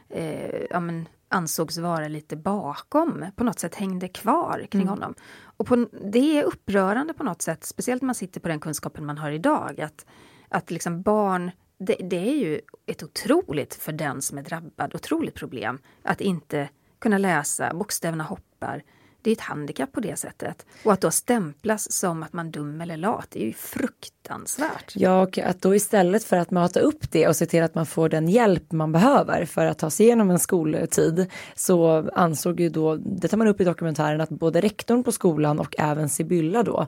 [0.09, 4.91] eh, ja, men, ansågs vara lite bakom, på något sätt hängde kvar kring mm.
[4.91, 5.15] honom.
[5.43, 9.07] Och på, det är upprörande på något sätt, speciellt när man sitter på den kunskapen
[9.07, 9.81] man har idag.
[9.81, 10.07] Att,
[10.49, 15.35] att liksom barn, det, det är ju ett otroligt, för den som är drabbad, otroligt
[15.35, 18.83] problem att inte kunna läsa, bokstäverna hoppar,
[19.29, 20.67] det är ett handikapp på det sättet.
[20.85, 24.93] Och att då stämplas som att man är dum eller lat, det är ju fruktansvärt.
[24.95, 27.87] Ja, och att då istället för att mata upp det och se till att man
[27.87, 32.69] får den hjälp man behöver för att ta sig igenom en skoltid så ansåg ju
[32.69, 36.63] då, det tar man upp i dokumentären, att både rektorn på skolan och även Sibylla
[36.63, 36.87] då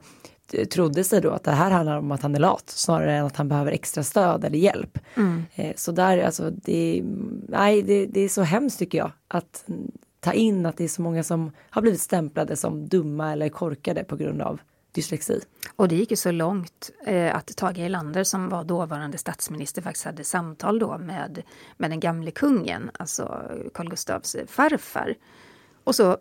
[0.71, 3.37] trodde sig då att det här handlar om att han är lat snarare än att
[3.37, 4.99] han behöver extra stöd eller hjälp.
[5.17, 5.45] Mm.
[5.55, 7.03] Eh, så där, alltså det,
[7.49, 9.65] nej, det, det är så hemskt tycker jag att
[10.21, 14.05] ta in att det är så många som har blivit stämplade som dumma eller korkade
[14.05, 14.61] på grund av
[14.93, 15.41] dyslexi.
[15.77, 20.05] Och det gick ju så långt eh, att Tage Erlander som var dåvarande statsminister faktiskt
[20.05, 21.43] hade samtal då med,
[21.77, 23.43] med den gamle kungen, alltså
[23.75, 25.15] Carl Gustavs farfar.
[25.85, 26.19] Och så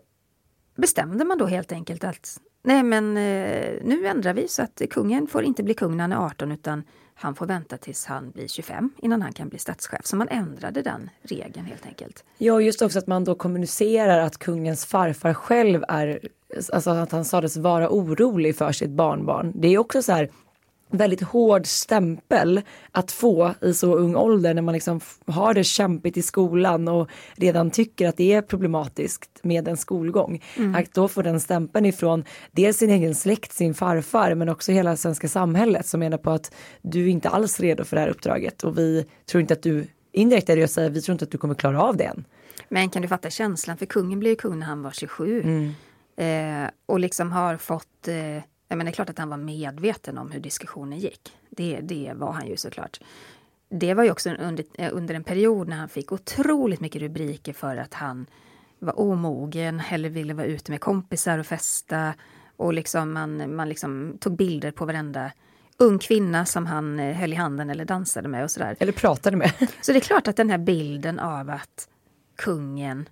[0.76, 5.26] bestämde man då helt enkelt att nej men eh, nu ändrar vi så att kungen
[5.26, 6.84] får inte bli kung när han är 18 utan
[7.22, 10.00] han får vänta tills han blir 25 innan han kan bli statschef.
[10.04, 12.24] Så man ändrade den regeln helt enkelt.
[12.38, 16.20] Ja, just också att man då kommunicerar att kungens farfar själv är,
[16.72, 19.52] alltså att han sades vara orolig för sitt barnbarn.
[19.54, 20.30] Det är också så här,
[20.90, 22.60] väldigt hård stämpel
[22.92, 27.08] att få i så ung ålder när man liksom har det kämpigt i skolan och
[27.34, 30.44] redan tycker att det är problematiskt med en skolgång.
[30.56, 30.74] Mm.
[30.74, 34.96] Att då få den stämpeln ifrån dels sin egen släkt, sin farfar men också hela
[34.96, 38.64] svenska samhället som menar på att du är inte alls redo för det här uppdraget
[38.64, 41.30] och vi tror inte att du indirekt är det jag säger, vi tror inte att
[41.30, 42.24] du kommer klara av det än.
[42.68, 46.64] Men kan du fatta känslan, för kungen blev kung när han var 27 mm.
[46.64, 48.42] eh, och liksom har fått eh,
[48.76, 51.32] men det är klart att han var medveten om hur diskussionen gick.
[51.50, 53.00] Det, det var han ju såklart.
[53.68, 57.76] Det var ju också under, under en period när han fick otroligt mycket rubriker för
[57.76, 58.26] att han
[58.78, 62.14] var omogen, hellre ville vara ute med kompisar och festa
[62.56, 65.32] Och liksom man, man liksom tog bilder på varenda
[65.76, 68.76] ung kvinna som han eh, höll i handen eller dansade med och sådär.
[68.78, 69.52] Eller pratade med.
[69.80, 71.88] Så det är klart att den här bilden av att
[72.36, 73.08] kungen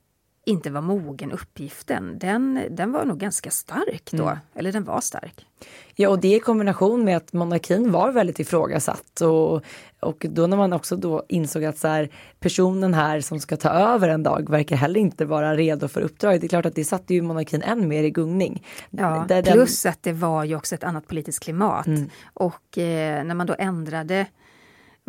[0.49, 4.23] inte var mogen uppgiften, den, den var nog ganska stark då.
[4.23, 4.39] Mm.
[4.55, 5.47] Eller den var stark.
[5.95, 9.63] Ja, och det i kombination med att monarkin var väldigt ifrågasatt och,
[10.01, 12.09] och då när man också då insåg att så här,
[12.41, 16.41] personen här som ska ta över en dag verkar heller inte vara redo för uppdraget.
[16.41, 18.67] Det är klart att det satte ju monarkin än mer i gungning.
[18.91, 21.87] Ja, Där den- plus att det var ju också ett annat politiskt klimat.
[21.87, 22.11] Mm.
[22.35, 24.27] Och eh, när man då ändrade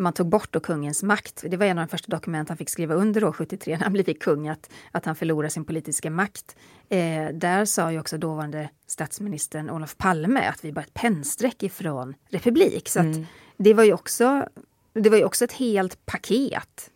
[0.00, 1.44] man tog bort då kungens makt.
[1.48, 3.92] Det var en av de första dokument han fick skriva under då, 73 när han
[3.92, 6.56] blev kung, att, att han förlorar sin politiska makt.
[6.88, 12.14] Eh, där sa ju också dåvarande statsministern Olof Palme att vi bara ett pennstreck ifrån
[12.28, 12.88] republik.
[12.88, 13.16] Så att
[13.56, 14.48] det, var ju också,
[14.92, 16.90] det var ju också ett helt paket,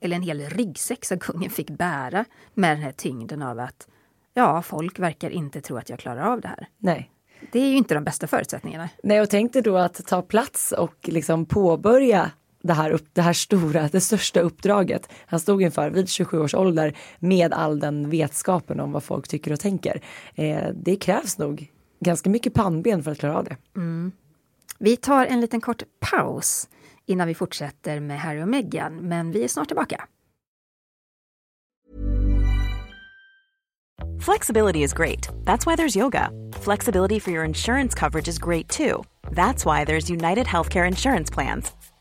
[0.00, 3.88] eller en hel ryggsäck som kungen fick bära med den här tyngden av att
[4.34, 6.68] ja, folk verkar inte tro att jag klarar av det här.
[6.78, 7.10] Nej.
[7.52, 8.88] Det är ju inte de bästa förutsättningarna.
[9.02, 12.30] Nej, och tänkte då att ta plats och liksom påbörja
[12.62, 16.54] det här, upp, det här stora, det största uppdraget han stod inför vid 27 års
[16.54, 20.00] ålder med all den vetskapen om vad folk tycker och tänker.
[20.34, 21.70] Eh, det krävs nog
[22.00, 23.56] ganska mycket pannben för att klara av det.
[24.78, 26.68] Vi tar en liten kort paus
[27.06, 30.06] innan vi fortsätter med Harry och Meghan, men vi är snart tillbaka.
[34.20, 35.28] Flexibility is great.
[35.44, 36.30] That's why there's yoga.
[36.52, 39.02] Flexibility for your insurance coverage is great too.
[39.30, 41.72] That's why there's United Healthcare Insurance Plans.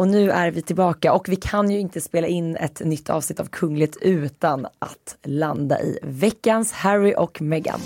[0.00, 3.40] Och nu är vi tillbaka och vi kan ju inte spela in ett nytt avsnitt
[3.40, 7.80] av Kungligt utan att landa i veckans Harry och Meghan.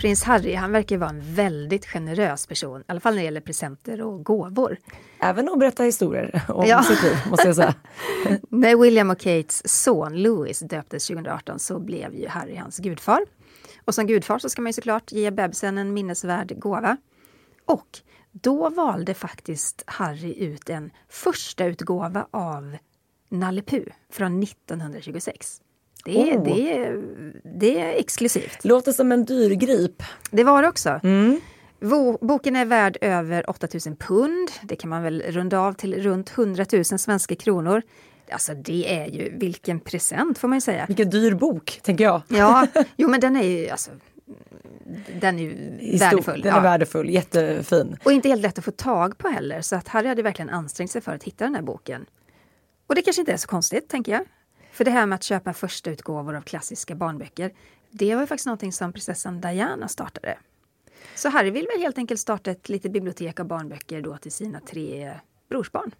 [0.00, 3.40] Prins Harry, han verkar vara en väldigt generös person, i alla fall när det gäller
[3.40, 4.76] presenter och gåvor.
[5.20, 6.82] Även att berätta historier om Ja.
[6.82, 7.74] sitt liv måste jag säga.
[8.48, 13.20] När William och Kates son Louis döptes 2018 så blev ju Harry hans gudfar.
[13.88, 16.96] Och som gudfar så ska man ju såklart ge bebisen en minnesvärd gåva.
[17.64, 17.98] Och
[18.32, 22.76] då valde faktiskt Harry ut en första utgåva av
[23.28, 25.60] Nalle Puh från 1926.
[26.04, 26.44] Det är, Oh.
[26.44, 27.02] det,
[27.58, 28.64] det är exklusivt.
[28.64, 30.02] Låter som en dyrgrip.
[30.30, 31.00] Det var det också.
[31.80, 34.50] Vo- Boken är värd över 8000 pund.
[34.62, 37.82] Det kan man väl runda av till runt 100 000 svenska kronor.
[38.32, 40.86] Alltså det är ju, vilken present får man ju säga.
[40.86, 42.22] Vilken dyr bok, tänker jag.
[42.28, 43.90] Ja, jo men den är ju alltså,
[45.20, 46.42] den är ju värdefull.
[46.42, 46.62] Den är ja.
[46.62, 47.96] värdefull, jättefin.
[48.04, 50.90] Och inte helt lätt att få tag på heller, så att Harry hade verkligen ansträngt
[50.90, 52.06] sig för att hitta den här boken.
[52.86, 54.24] Och det kanske inte är så konstigt, tänker jag.
[54.72, 57.52] För det här med att köpa första utgåvor av klassiska barnböcker,
[57.90, 60.38] det var ju faktiskt någonting som prinsessan Diana startade.
[61.14, 64.60] Så Harry vill väl helt enkelt starta ett litet bibliotek av barnböcker då till sina
[64.60, 65.14] tre
[65.48, 65.92] brorsbarn.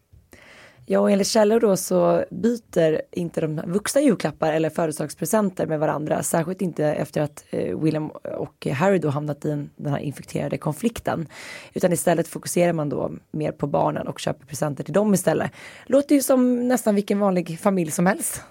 [0.91, 6.23] Ja, och enligt källor då så byter inte de vuxna julklappar eller födelsedagspresenter med varandra.
[6.23, 10.59] Särskilt inte efter att eh, William och Harry då hamnat i en, den här infekterade
[10.59, 11.27] konflikten.
[11.75, 15.51] Utan istället fokuserar man då mer på barnen och köper presenter till dem istället.
[15.87, 18.43] Låter ju som nästan vilken vanlig familj som helst.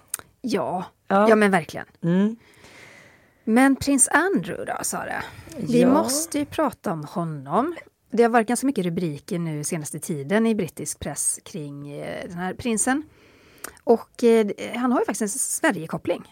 [0.42, 1.30] Ja, Ja.
[1.30, 1.36] ja.
[1.36, 1.86] men verkligen.
[2.04, 2.36] Mm.
[3.44, 5.24] Men prins Andrew då, Sara?
[5.58, 5.94] Vi Ja.
[5.94, 7.76] måste ju prata om honom.
[8.12, 12.38] Det har varit ganska mycket rubriker nu senaste tiden i brittisk press kring eh, den
[12.38, 13.04] här prinsen.
[13.84, 16.24] Och eh, han har ju faktiskt en Sverigekoppling.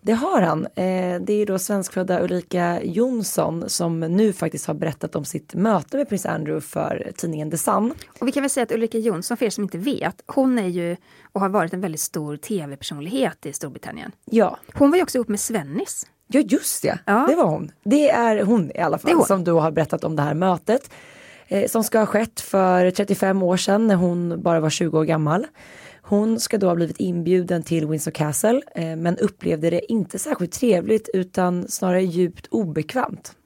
[0.00, 0.66] Det har han.
[0.66, 5.96] Eh, det är då svenskfödda Ulrika Jonsson som nu faktiskt har berättat om sitt möte
[5.96, 7.94] med prins Andrew för tidningen The Sun.
[8.20, 10.68] Och vi kan väl säga att Ulrika Jonsson, för er som inte vet, hon är
[10.68, 14.12] ju och har varit en väldigt stor tv-personlighet i Storbritannien.
[14.24, 16.06] Ja, Hon var ju också ihop med Svennis.
[16.26, 17.24] Ja just det, Ja.
[17.28, 17.70] det var hon.
[17.84, 20.90] Det är hon i alla fall som du har berättat om det här mötet.
[21.48, 25.04] Eh, som ska ha skett för 35 år sedan när hon bara var 20 år
[25.04, 25.46] gammal.
[26.02, 30.52] Hon ska då ha blivit inbjuden till Windsor Castle eh, men upplevde det inte särskilt
[30.52, 33.36] trevligt utan snarare djupt obekvämt.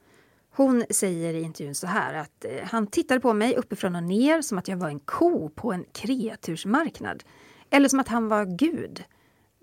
[0.57, 4.43] Hon säger i intervjun så här att eh, han tittade på mig uppifrån och ner
[4.43, 7.25] som att jag var en ko på en kreatursmarknad.
[7.71, 9.05] Eller som att han var Gud.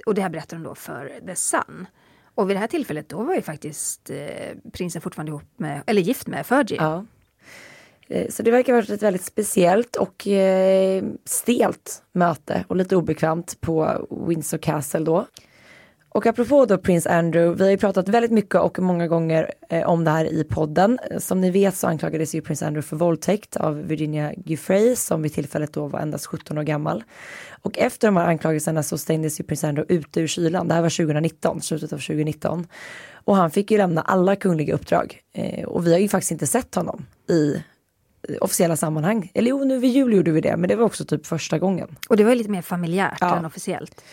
[0.05, 1.87] Och det här berättar hon då för The Sun.
[2.37, 6.01] Och vid det här tillfället då var ju faktiskt eh, prinsen fortfarande ihop med, eller
[6.01, 6.77] gift med Fergie.
[6.77, 7.05] Ja.
[8.07, 12.95] Eh, så det verkar ha varit ett väldigt speciellt och eh, stelt möte och lite
[12.95, 15.25] obekvämt på Windsor Castle då.
[16.17, 19.89] Och apropå då prins Andrew, vi har ju pratat väldigt mycket och många gånger eh,
[19.89, 20.99] om det här i podden.
[21.17, 25.33] Som ni vet så anklagades ju prins Andrew för våldtäkt av Virginia Giuffre som vid
[25.33, 27.03] tillfället då var endast 17 år gammal.
[27.61, 30.67] Och efter de här anklagelserna så stängdes ju prins Andrew ute ur kylan.
[30.67, 32.67] Det här var 2019, slutet av 2019.
[33.13, 35.21] Och han fick ju lämna alla kungliga uppdrag.
[35.33, 37.63] Eh, och vi har ju faktiskt inte sett honom i
[38.41, 39.31] officiella sammanhang.
[39.33, 41.95] Eller jo, nu vid jul gjorde vi det, men det var också typ första gången.
[42.09, 43.37] Och det var lite mer familjärt Ja.
[43.37, 44.03] än officiellt.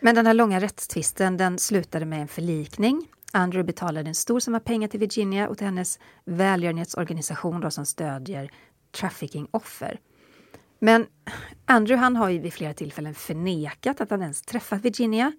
[0.00, 3.08] Men den här långa rättstvisten den slutade med en förlikning.
[3.32, 8.50] Andrew betalade en stor summa pengar till Virginia och till hennes välgörenhetsorganisation då, som stödjer
[8.92, 9.98] trafficking-offer.
[10.78, 11.06] Men
[11.64, 15.32] Andrew han har ju vid flera tillfällen förnekat att han ens träffat Virginia.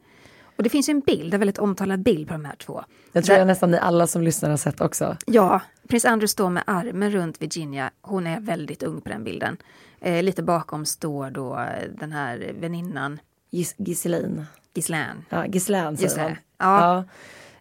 [0.56, 2.84] Och det finns ju en bild, en väldigt omtalad bild på de här två.
[3.12, 5.17] Jag tror Där- jag nästan ni alla som lyssnar har sett också.
[5.26, 7.91] Ja, prins Andrew står med armen runt Virginia.
[8.02, 9.58] Hon är väldigt ung på den bilden.
[10.00, 11.65] Eh, lite bakom står då
[12.00, 13.19] den här väninnan
[13.51, 14.45] Gis Giselin.
[14.73, 15.25] Ghislaine.
[15.29, 16.35] Ja, Ghislaine säger man.
[16.59, 16.97] Ja.
[16.97, 17.05] Att-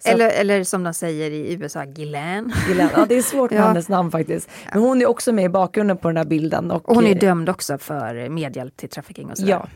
[0.04, 1.84] Eller, eller som de säger i USA.
[1.84, 2.52] Ghislaine.
[2.94, 3.66] Ja, det är svårt med Ja.
[3.66, 4.50] hennes namn faktiskt.
[4.72, 6.70] Men hon är också med i bakgrunden på den här bilden.
[6.70, 9.50] Och, Och hon är eh, dömd också för medhjälp till trafficking och sådär.
[9.50, 9.68] Ja.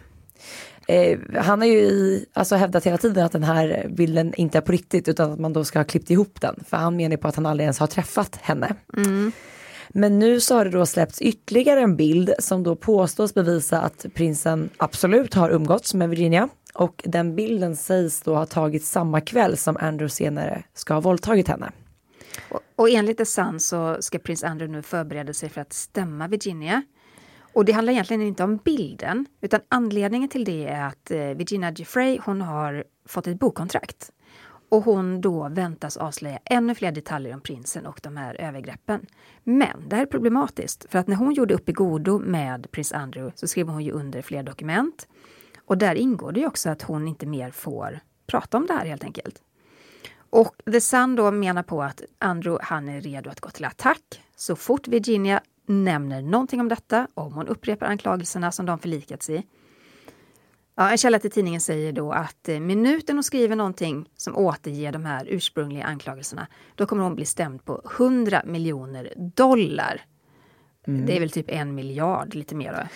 [0.94, 4.62] Eh, han har ju i, alltså hävdat hela tiden att den här bilden inte är
[4.62, 6.64] på riktigt utan att man då ska ha klippt ihop den.
[6.68, 8.74] För han menar på att han aldrig ens har träffat henne.
[9.92, 14.06] Men nu så har det då släppts ytterligare en bild som då påstås bevisa att
[14.14, 16.48] prinsen absolut har umgåtts med Virginia.
[16.74, 21.48] Och den bilden sägs då ha tagits samma kväll som Andrew senare ska ha våldtagit
[21.48, 21.72] henne.
[22.50, 26.28] Och, och enligt The Sun så ska prins Andrew nu förbereda sig för att stämma
[26.28, 26.82] Virginia.
[27.52, 31.70] Och det handlar egentligen inte om bilden, utan anledningen till det är att eh, Virginia
[31.70, 34.10] Giuffre, hon har fått ett bokkontrakt.
[34.72, 39.06] Och hon då väntas avslöja ännu fler detaljer om prinsen och de här övergreppen.
[39.44, 42.92] Men det här är problematiskt, för att när hon gjorde upp i godo med prins
[42.92, 45.08] Andrew så skrev hon ju under fler dokument.
[45.66, 48.86] Och där ingår det ju också att hon inte mer får prata om det här
[48.86, 49.42] helt enkelt.
[50.30, 54.22] Och The Sun då menar på att Andrew han är redo att gå till attack
[54.36, 59.42] så fort Virginia nämner någonting om detta, om hon upprepar anklagelserna som de förlikats i.
[60.74, 64.92] Ja, en källa till tidningen säger då att eh, minuten hon skriver någonting som återger
[64.92, 70.02] de här ursprungliga anklagelserna, då kommer hon bli stämd på 100 miljoner dollar.
[70.86, 72.72] Det är väl typ en miljard, lite mer.
[72.72, 72.88] Då.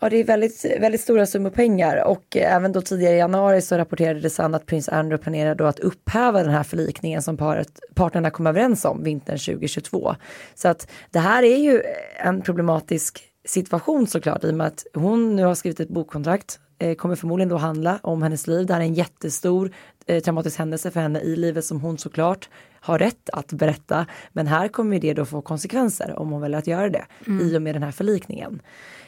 [0.00, 3.62] Ja, det är väldigt, väldigt stora summor pengar och eh, även då tidigare i januari
[3.62, 7.80] så rapporterade det att prins Andrew planerar då att upphäva den här förlikningen som paret,
[7.94, 10.14] parterna kom överens om vintern 2022.
[10.54, 11.82] Så att det här är ju
[12.16, 16.94] en problematisk situation såklart i och med att hon nu har skrivit ett bokkontrakt eh,
[16.94, 18.66] kommer förmodligen då handla om hennes liv.
[18.66, 19.70] Det här är en jättestor
[20.06, 22.48] eh, traumatisk händelse för henne i livet som hon såklart
[22.80, 24.06] har rätt att berätta.
[24.32, 27.04] Men här kommer det då få konsekvenser om hon väljer att göra det
[27.40, 28.62] i och med den här förlikningen.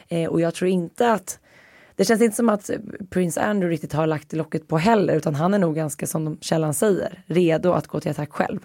[0.09, 1.39] Eh, och jag tror inte att
[1.97, 2.71] det känns inte som att
[3.11, 6.75] prins Andrew riktigt har lagt locket på heller utan han är nog ganska som källan
[6.75, 8.61] säger redo att gå till attack själv.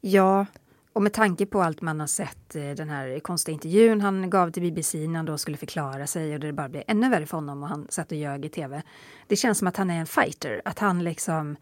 [0.00, 0.46] Ja,
[0.92, 4.50] och med tanke på allt man har sett, eh, den här konstiga intervjun han gav
[4.50, 7.36] till BBC när han då skulle förklara sig och det bara blev ännu värre för
[7.36, 8.82] honom och han satt och ljög i tv.
[9.26, 11.56] Det känns som att han är en fighter, att han liksom,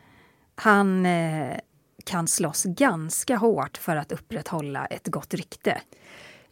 [0.55, 1.57] han eh,
[2.05, 5.81] kan slåss ganska hårt för att upprätthålla ett gott rykte.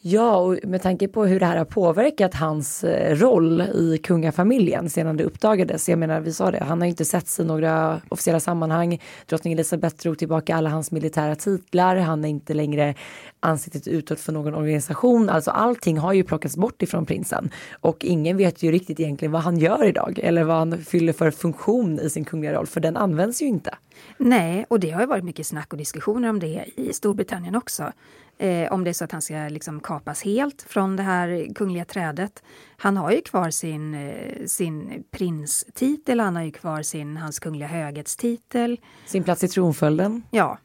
[0.01, 4.91] Ja, och med tanke på hur det här har påverkat hans eh, roll i kungafamiljen
[4.91, 5.89] sedan det uppdagades.
[5.89, 9.03] Jag menar, vi sa det, han har inte setts i några officiella sammanhang.
[9.27, 11.97] Drottning Elizabeth drog tillbaka alla hans militära titlar.
[11.97, 12.95] Han är inte längre
[13.41, 15.29] ansiktet utåt för någon organisation.
[15.29, 17.51] Alltså allting har ju plockats bort ifrån prinsen.
[17.81, 21.31] Och ingen vet ju riktigt egentligen vad han gör idag eller vad han fyller för
[21.31, 23.75] funktion i sin kungliga roll, för den används ju inte.
[24.19, 27.93] Nej, och det har ju varit mycket snack och diskussioner om det i Storbritannien också.
[28.39, 31.85] Eh, om det är så att han ska liksom kapas helt från det här kungliga
[31.85, 32.43] trädet.
[32.77, 37.69] Han har ju kvar sin, eh, sin prinstitel, han har ju kvar sin, hans kungliga
[37.69, 38.81] höghetstitel.
[39.07, 40.59] Sin plats i tronföljden, Ja,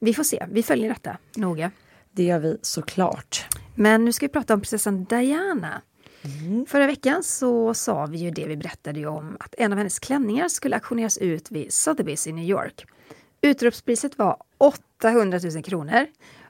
[0.00, 0.46] vi får se.
[0.50, 1.70] Vi följer detta noga.
[2.12, 3.44] det gör vi såklart.
[3.74, 5.82] Men nu ska vi prata om prinsessan Diana.
[6.68, 10.48] Förra veckan så sa vi ju det vi berättade om att en av hennes klänningar
[10.48, 12.86] skulle auktioneras ut vid Sotheby's i New York.
[13.40, 16.06] Utropspriset var 800 000 kronor.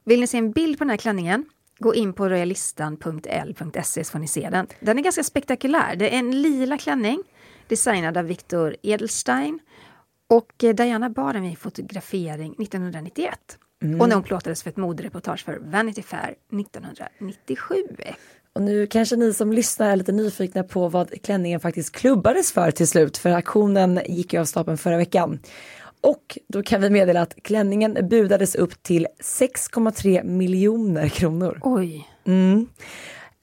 [0.08, 1.44] Vill ni se en bild på den här klänningen?
[1.78, 4.66] Gå in på royalistan.l.se så får ni se den.
[4.80, 5.96] Den är ganska spektakulär.
[5.96, 7.22] Det är en lila klänning
[7.68, 9.58] designad av Victor Edelstein.
[10.28, 13.58] Och eh, Diana bar den vid fotografering 1991.
[14.00, 17.74] Och när hon plåtades för ett modereportage för Vanity Fair 1997.
[18.52, 22.70] Och nu kanske ni som lyssnar är lite nyfikna på vad klänningen faktiskt klubbades för
[22.70, 25.38] till slut, för auktionen gick ju av stapeln förra veckan.
[26.06, 31.58] Och då kan vi meddela att klänningen budades upp till 6,3 miljoner kronor.
[31.62, 32.08] Oj.
[32.26, 32.66] Mm.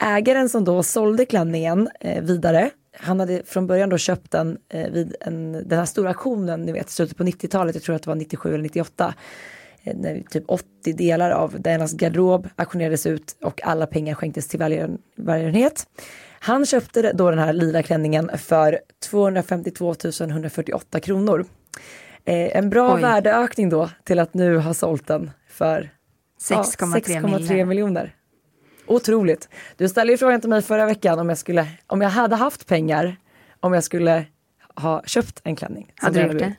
[0.03, 4.91] Ägaren som då sålde klänningen eh, vidare han hade från början då köpt den eh,
[4.91, 8.09] vid en, den här stora auktionen, ni vet, slutet på 90-talet, jag tror att det
[8.09, 9.13] var 97 eller 98.
[9.83, 14.59] Eh, när typ 80 delar av Dianas garderob auktionerades ut och alla pengar skänktes till
[14.59, 15.87] välgören- välgörenhet.
[16.39, 21.45] Han köpte då den här lila klänningen för 252 148 kronor.
[22.25, 23.01] Eh, en bra Oj.
[23.01, 25.89] värdeökning då till att nu ha sålt den för
[26.49, 28.15] ja, 6,3 6,3 miljoner.
[28.85, 29.49] Otroligt.
[29.77, 32.67] Du ställde ju frågan till mig förra veckan om jag skulle, om jag hade haft
[32.67, 33.15] pengar,
[33.59, 34.25] om jag skulle
[34.75, 35.91] ha köpt en klänning.
[35.95, 36.37] Hade du gjort det?
[36.37, 36.57] blivit.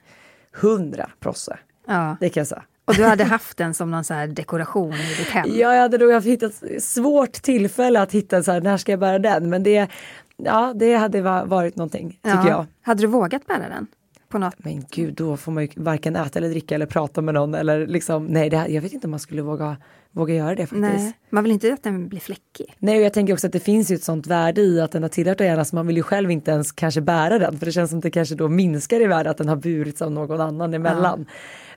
[0.63, 2.17] 100 prosse, Ja.
[2.21, 2.63] det kan jag säga.
[2.85, 5.47] Och du hade haft den som någon så här dekoration i ditt hem?
[5.49, 8.99] Ja, jag hade nog haft hittat svårt tillfälle att hitta så här, när ska jag
[9.01, 9.51] bära den?
[9.51, 9.89] Men det,
[10.37, 12.49] ja, det hade va- varit någonting, tycker Ja.
[12.49, 12.67] jag.
[12.83, 13.87] Hade du vågat bära den?
[14.35, 14.55] På något?
[14.59, 17.87] Men gud, då får man ju varken äta eller dricka eller prata med någon eller
[17.87, 19.77] liksom, nej, det, jag vet inte om man skulle våga,
[20.11, 20.81] våga göra det faktiskt.
[20.81, 22.75] Nej, man vill inte att den blir fläckig.
[22.79, 25.03] Nej, och jag tänker också att det finns ju ett sånt värde i att den
[25.03, 27.73] har tillhört Diana så man vill ju själv inte ens kanske bära den för det
[27.73, 30.41] känns som att det kanske då minskar i värde att den har burits av någon
[30.41, 31.27] annan emellan.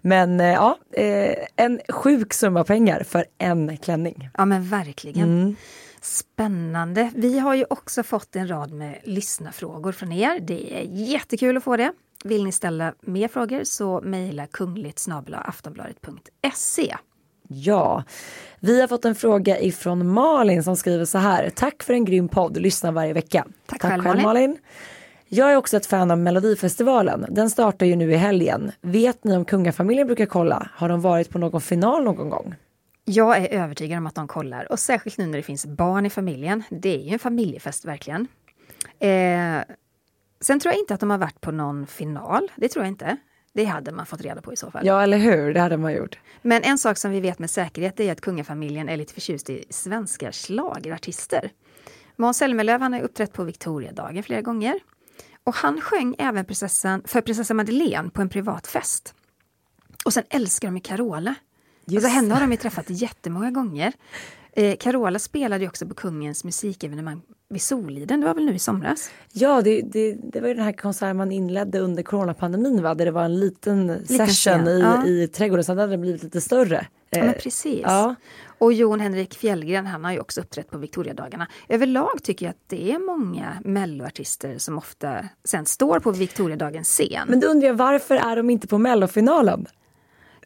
[0.02, 4.30] Men eh, ja, eh, en sjuk summa pengar för en klänning.
[4.38, 5.56] Ja men verkligen.
[6.02, 7.12] Spännande.
[7.16, 10.40] Vi har ju också fått en rad med lyssnarfrågor från er.
[10.40, 11.92] Det är jättekul att få det.
[12.28, 16.96] Vill ni ställa mer frågor så mejla kungligt aftonbladet.se.
[17.50, 18.04] Ja,
[18.60, 21.50] vi har fått en fråga ifrån Malin som skriver så här.
[21.50, 23.46] Tack för en grym podd, lyssna varje vecka.
[23.66, 24.24] Tack själv, Malin.
[24.24, 24.58] Malin.
[25.28, 27.26] Jag är också ett fan av Melodifestivalen.
[27.30, 28.72] Den startar ju nu i helgen.
[28.82, 30.70] Vet ni om kungafamiljen brukar kolla?
[30.76, 32.56] Har de varit på någon final någon gång?
[33.06, 36.10] Jag är övertygad om att de kollar och särskilt nu när det finns barn i
[36.10, 36.64] familjen.
[36.70, 38.28] Det är ju en familjefest verkligen.
[39.00, 39.62] Eh,
[40.42, 42.52] sen tror jag inte att de har varit på någon final.
[42.56, 43.18] Det tror jag inte.
[43.54, 44.86] Det hade man fått reda på i så fall.
[44.86, 45.54] Ja, eller hur?
[45.54, 46.20] Det hade man gjort.
[46.42, 49.64] Men en sak som vi vet med säkerhet är att kungafamiljen är lite förtjust i
[49.70, 51.52] svenska schlagerartister.
[52.16, 54.80] Måns Zelmerlöw har uppträtt på Victoriadagen flera gånger.
[55.44, 59.14] Och han sjöng även prinsessan, för prinsessa Madeleine på en privat fest.
[60.06, 61.36] Och sen älskar de ju Carola.
[61.92, 63.94] Alltså henne har de ju träffat jättemånga gånger.
[64.58, 68.60] Eh, Carola spelade ju också på kungens musikevenemang vid Soliden, det var väl nu i
[68.60, 69.10] somras?
[69.34, 72.96] Ja, det, det, det var ju den här konserten man inledde under coronapandemin va?
[72.96, 75.06] Där det var en liten, session scen, i, ja.
[75.06, 76.88] i trädgården, så hade den blivit lite större.
[77.10, 77.82] Ja, Eh, precis.
[77.84, 78.16] ja.
[78.58, 81.48] Och Jon Henrik Fjällgren, han har ju också uppträtt på Victoriadagarna.
[81.70, 87.28] Överlag tycker jag att det är många melloartister som ofta sen står på Victoriadagens scen.
[87.28, 89.66] Men då undrar jag varför är de inte på mellofinalen?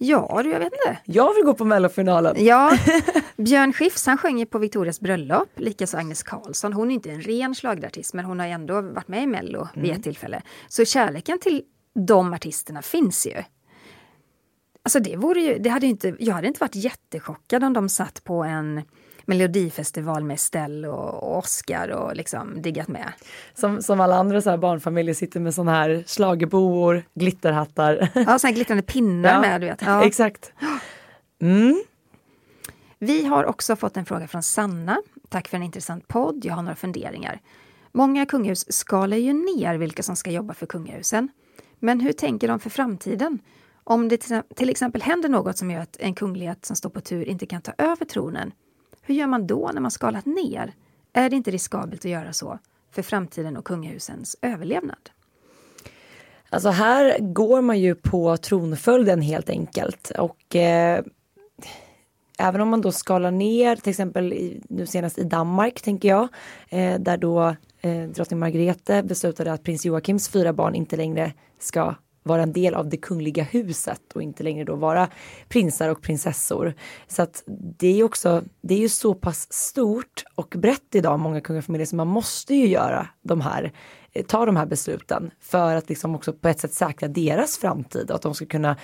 [0.04, 0.99] Ja, du, jag vet inte.
[1.06, 2.36] Jag vill gå på mellofinalen.
[2.45, 2.78] Ja,
[3.38, 6.74] Björn Skifs han sjöng ju på Victorias bröllop, likaså Agnes Karlsson.
[6.74, 9.91] Hon är inte en ren schlagerartist men hon har ändå varit med i Mello vid
[9.91, 10.41] ett tillfälle.
[10.68, 11.64] Så kärleken till
[12.08, 13.43] de artisterna finns ju.
[14.84, 18.24] Alltså det vore ju, det hade inte, jag hade inte varit jättechockad om de satt
[18.24, 18.82] på en
[19.32, 23.12] melodifestival med Estelle och, Oscar och liksom diggat med.
[23.54, 28.10] Som, som alla andra så barnfamiljer sitter med såna här schlagerboor, glitterhattar.
[28.14, 29.82] Ja, här glittrande pinnar med, du vet.
[29.82, 30.06] Ja.
[30.06, 30.54] Exakt.
[31.42, 31.84] Mm.
[33.00, 35.02] Vi har också fått en fråga från Sanna.
[35.30, 36.46] Tack för en intressant podd.
[36.46, 37.40] Jag har några funderingar.
[37.92, 41.30] Många kungahus skalar ju ner vilka som ska jobba för kungahusen.
[41.80, 43.40] Men hur tänker de för framtiden?
[43.84, 44.18] Om det
[44.56, 47.62] till exempel händer något som gör att en kunglighet som står på tur inte kan
[47.62, 48.52] ta över tronen,
[49.12, 50.74] hur gör man då när man skalat ner?
[51.14, 52.59] Är det inte riskabelt att göra så
[52.91, 55.09] för framtiden och kungahusens överlevnad?
[56.49, 60.12] Alltså här går man ju på tronföljden helt enkelt.
[60.18, 61.03] Och eh,
[62.39, 66.28] även om man då skalar ner, till exempel i, nu senast i Danmark tänker jag,
[66.70, 71.95] eh, där då eh, drottning Margrethe beslutade att prins Joakims fyra barn inte längre ska
[72.24, 75.09] vara en del av det kungliga huset och inte längre då vara
[75.49, 76.74] prinsar och prinsessor.
[77.07, 77.43] Så att
[77.78, 81.86] det är ju också, det är ju så pass stort och brett idag, många kungafamiljer,
[81.86, 83.72] så man måste ju göra de här,
[84.11, 88.09] eh, ta de här besluten för att liksom också på ett sätt säkra deras framtid
[88.09, 88.78] och att de ska kunna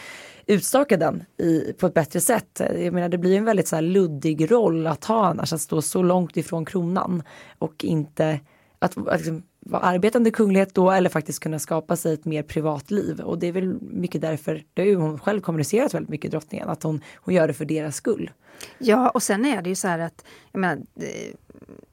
[0.46, 2.62] utstaka den i, på ett bättre sätt.
[2.76, 5.82] Jag menar det blir en väldigt så här luddig roll att ha annars, att stå
[5.82, 7.24] så långt ifrån kronan
[7.60, 8.40] och inte
[8.80, 12.92] att, att liksom, vara arbetande kunglighet då eller faktiskt kunna skapa sig ett mer privat
[12.92, 13.20] liv.
[13.20, 16.70] Och det är väl mycket därför, det har ju hon själv kommunicerat väldigt mycket drottningen,
[16.70, 18.32] att hon, hon gör det för deras skull.
[18.78, 21.36] Ja, och sen är det ju så här att jag menar, eh,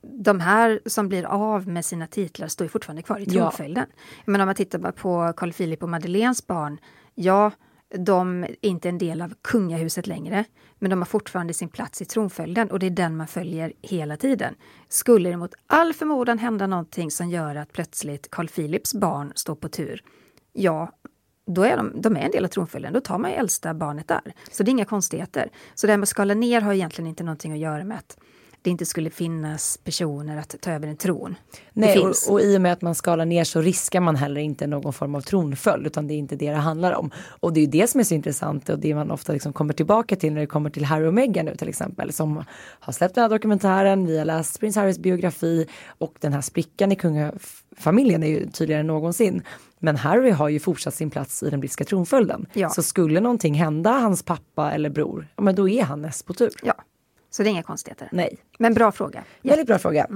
[0.03, 3.33] de här som blir av med sina titlar står ju fortfarande kvar i Ja.
[3.33, 3.87] tronföljden.
[4.25, 6.79] Men om man tittar på Carl Philip och Madeleines barn,
[7.15, 7.51] ja,
[7.99, 10.45] de är inte en del av kungahuset längre,
[10.79, 14.17] men de har fortfarande sin plats i tronföljden och det är den man följer hela
[14.17, 14.55] tiden.
[14.89, 19.55] Skulle det mot all förmodan hända någonting som gör att plötsligt Carl Philips barn står
[19.55, 20.03] på tur,
[20.53, 20.93] ja,
[21.47, 22.93] då är de, de är en del av tronföljden.
[22.93, 24.35] Då tar man ju äldsta barnet där.
[24.51, 25.51] Så det är inga konstigheter.
[25.75, 28.19] Så det här med att skala ner har egentligen inte någonting att göra med att
[28.65, 31.35] det inte skulle finnas personer att ta över en tron.
[31.73, 34.67] Nej, och, och i och med att man skalar ner så riskar man heller inte
[34.67, 37.11] någon form av tronföljd utan det är inte det det handlar om.
[37.41, 39.75] Och det är ju det som är så intressant och det man ofta liksom kommer
[39.75, 42.45] tillbaka till när det kommer till Harry och Meghan nu till exempel som
[42.81, 46.93] har släppt den här dokumentären, vi har läst prins Harrys biografi och den här sprickan
[46.93, 49.43] i kungafamiljen är ju tydligare än någonsin.
[49.79, 52.47] Men Harry har ju fortsatt sin plats i den brittiska tronföljden.
[52.53, 52.69] Ja.
[52.69, 56.35] Så skulle någonting hända hans pappa eller bror, ja men då är han näst på
[56.35, 56.51] tur.
[56.63, 56.75] Ja,
[57.35, 58.09] så det är inga konstigheter.
[58.13, 58.37] Nej.
[58.59, 59.25] Men bra fråga.
[59.43, 60.07] Väldigt bra fråga.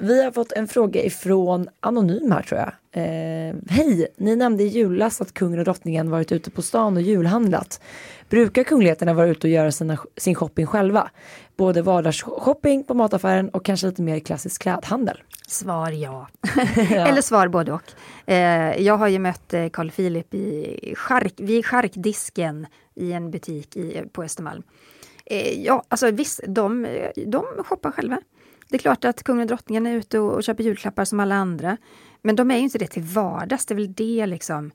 [0.00, 2.72] Vi har fått en fråga ifrån Anonym här tror jag.
[2.92, 7.02] Eh, Hej, ni nämnde i julas att kungen och drottningen varit ute på stan och
[7.02, 7.80] julhandlat.
[8.28, 11.10] Brukar kungligheterna vara ute och göra sina, sin shopping själva?
[11.56, 15.22] Både vardagsshopping på mataffären och kanske lite mer klassisk klädhandel.
[15.46, 16.28] Svar ja.
[16.90, 17.92] Eller svar både och.
[18.30, 23.76] Eh, jag har ju mött eh, Carl Philip i chark, vid charkdisken i en butik
[23.76, 24.62] i, på Östermalm.
[25.26, 26.86] Eh, ja, alltså visst, de,
[27.26, 28.20] de shoppar själva.
[28.68, 31.34] Det är klart att kungen och drottningen är ute och, och köper julklappar som alla
[31.34, 31.76] andra.
[32.22, 34.70] Men de är ju inte det till vardags, det är väl det liksom.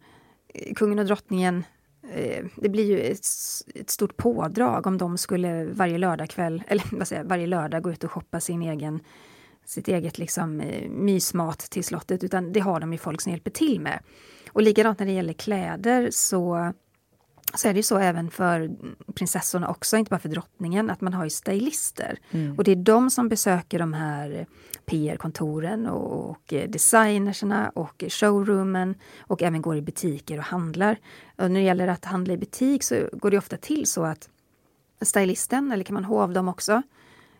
[0.53, 1.63] Eh, kungen och drottningen,
[2.13, 3.25] eh, det blir ju ett,
[3.75, 8.03] ett stort pådrag om de skulle varje lördagkväll, eller vad säger varje lördag gå ut
[8.03, 8.99] och shoppa sin egen
[9.65, 13.51] sitt eget liksom, eh, mysmat till slottet, utan det har de ju folk som hjälper
[13.51, 13.99] till med.
[14.49, 16.73] Och likadant när det gäller kläder så,
[17.53, 18.71] så är det ju så även för
[19.13, 22.19] prinsessorna också, inte bara för drottningen, att man har ju stylister.
[22.57, 24.47] Och det är de som besöker de här
[24.85, 30.99] PR-kontoren och, och eh, designerserna och showroomen och även går i butiker och handlar.
[31.35, 34.29] Och när det gäller att handla i butik så går det ofta till så att
[35.01, 36.81] stylisten, eller kan man hov dem också,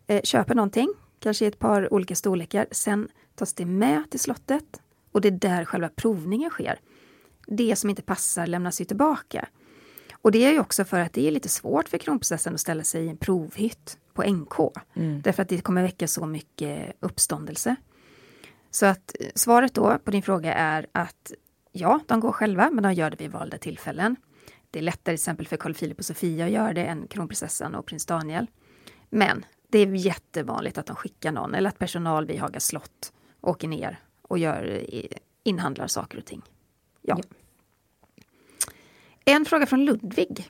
[0.08, 2.68] eh, köper någonting, kanske i ett par olika storlekar.
[2.72, 4.82] Sen tas det med till slottet
[5.12, 6.80] och det är där själva provningen sker.
[7.47, 9.47] Det som inte passar lämnas ju tillbaka.
[10.28, 12.84] Och det är ju också för att det är lite svårt för kronprinsessan att ställa
[12.84, 14.54] sig i en provhytt på NK.
[15.24, 17.76] Därför att det kommer väcka så mycket uppståndelse.
[18.72, 21.32] Så att eh, svaret då på din fråga är att
[21.72, 24.16] ja, de går själva, men de gör det vid valda tillfällen.
[24.72, 27.76] Det är lättare till exempel för Carl Philip och Sofia att göra det än kronprinsessan
[27.76, 28.48] och prins Daniel.
[29.10, 33.68] Men det är jättevanligt att de skickar någon eller att personal vid Haga slott åker
[33.68, 35.04] ner och gör, eh,
[35.44, 36.42] inhandlar saker och ting.
[37.02, 37.20] Ja.
[39.30, 40.50] En fråga från Ludvig.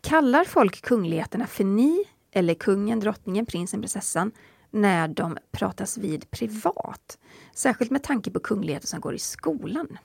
[0.00, 4.32] Kallar folk kungligheterna för ni eller kungen, drottningen, prinsen, prinsessan
[4.70, 7.18] när de pratas vid privat?
[7.54, 9.98] Särskilt med tanke på kungligheter som går i skolan.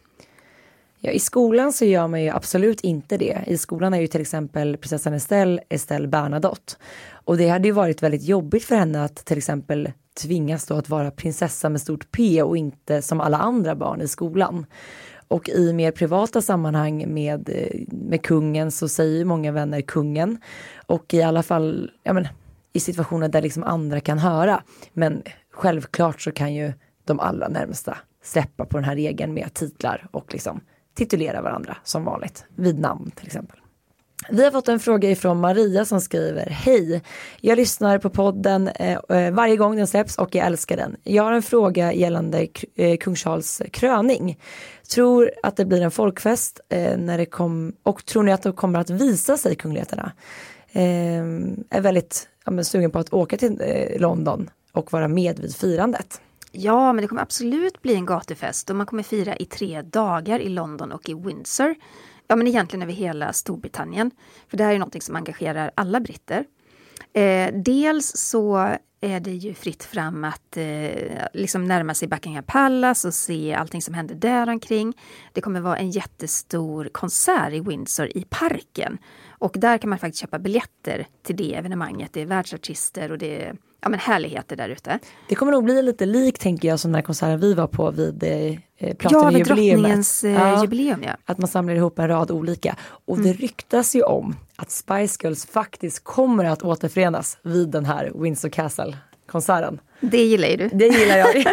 [1.00, 3.44] Ja, I skolan så gör man ju absolut inte det.
[3.48, 6.74] I skolan är ju till exempel prinsessan Estelle Estelle Bernadotte.
[7.12, 10.89] Och det hade ju varit väldigt jobbigt för henne att till exempel tvingas då att
[10.89, 14.66] vara prinsessa med stort P och inte som alla andra barn i skolan.
[15.34, 20.38] Och i mer privata sammanhang med, eh, med kungen så säger ju många vänner kungen.
[20.86, 22.27] Och i alla fall, ja men
[22.73, 24.63] i situationer där liksom andra kan höra.
[24.93, 26.73] Men självklart så kan ju
[27.05, 30.61] de allra närmsta släppa på den här regeln med titlar och liksom
[30.93, 33.59] titulera varandra som vanligt vid namn till exempel.
[34.30, 37.01] Vi har fått en fråga ifrån Maria som skriver Hej!
[37.41, 40.95] Jag lyssnar på podden eh, eh varje gång den släpps och jag älskar den.
[41.03, 44.39] Jag har en fråga gällande eh, kung Charles kröning.
[44.93, 48.51] Tror att det blir en folkfest eh, när det kom, och tror ni att det
[48.51, 50.11] kommer att visa sig kungligheterna?
[50.71, 51.24] Eh,
[51.69, 55.55] är väldigt ja, men sugen på att åka till eh, London och vara med vid
[55.55, 56.21] firandet.
[56.51, 60.39] Ja, men det kommer absolut bli en gatufest och man kommer fira i tre dagar
[60.39, 61.76] i London och i Windsor.
[62.28, 64.11] Ja, men egentligen över hela Storbritannien.
[64.47, 66.45] För det här är något som engagerar alla britter.
[67.13, 73.07] Eh, dels så är det ju fritt fram att eh, liksom närma sig Buckingham Palace
[73.07, 74.93] och se allting som händer där omkring.
[75.34, 78.97] Det kommer vara en jättestor konsert i Windsor i parken.
[79.30, 82.13] Och där kan man faktiskt köpa biljetter till det evenemanget.
[82.13, 84.99] Det är världsartister och det är ja, men härligheter där ute.
[85.29, 87.91] Det kommer nog bli lite likt tänker jag som den här konserten vi var på
[87.91, 89.45] vid eh, Ja, vid Platinum-jubileet.
[89.47, 90.61] drottningens eh, Ja.
[90.61, 91.03] jubileum.
[91.03, 91.15] Ja.
[91.25, 92.75] Att man samlar ihop en rad olika.
[93.05, 98.11] Och det ryktas ju om att Spice Girls faktiskt kommer att återförenas vid den här
[98.15, 99.79] Windsor Castle-konserten.
[99.99, 100.69] Det gillar ju du.
[100.73, 101.36] Det gillar jag.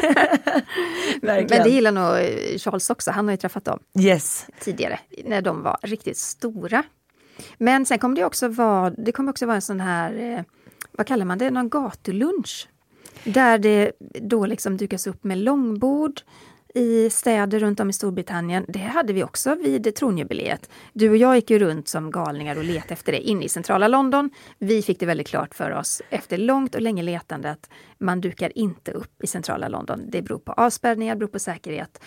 [1.23, 3.11] Men det gillar nog eh, Charles också.
[3.11, 4.47] Han har ju träffat dem Yes.
[4.61, 6.83] tidigare när de var riktigt stora.
[7.59, 10.41] Men sen kommer det också vara, det kommer också vara en sån här, eh,
[11.01, 12.69] vad kallar man det, någon gatulunch.
[13.25, 16.21] Där det då liksom dukas upp med långbord
[16.75, 18.65] i städer runt om i Storbritannien.
[18.69, 20.71] Det hade vi också vid tronjubileet.
[20.93, 23.89] Du och jag gick ju runt som galningar och letade efter det inne i centrala
[23.89, 24.31] London.
[24.59, 28.59] Vi fick det väldigt klart för oss efter långt och länge letande att man dukar
[28.59, 30.01] inte upp i centrala London.
[30.09, 32.03] Det beror på avspärrningar, beror på säkerhet.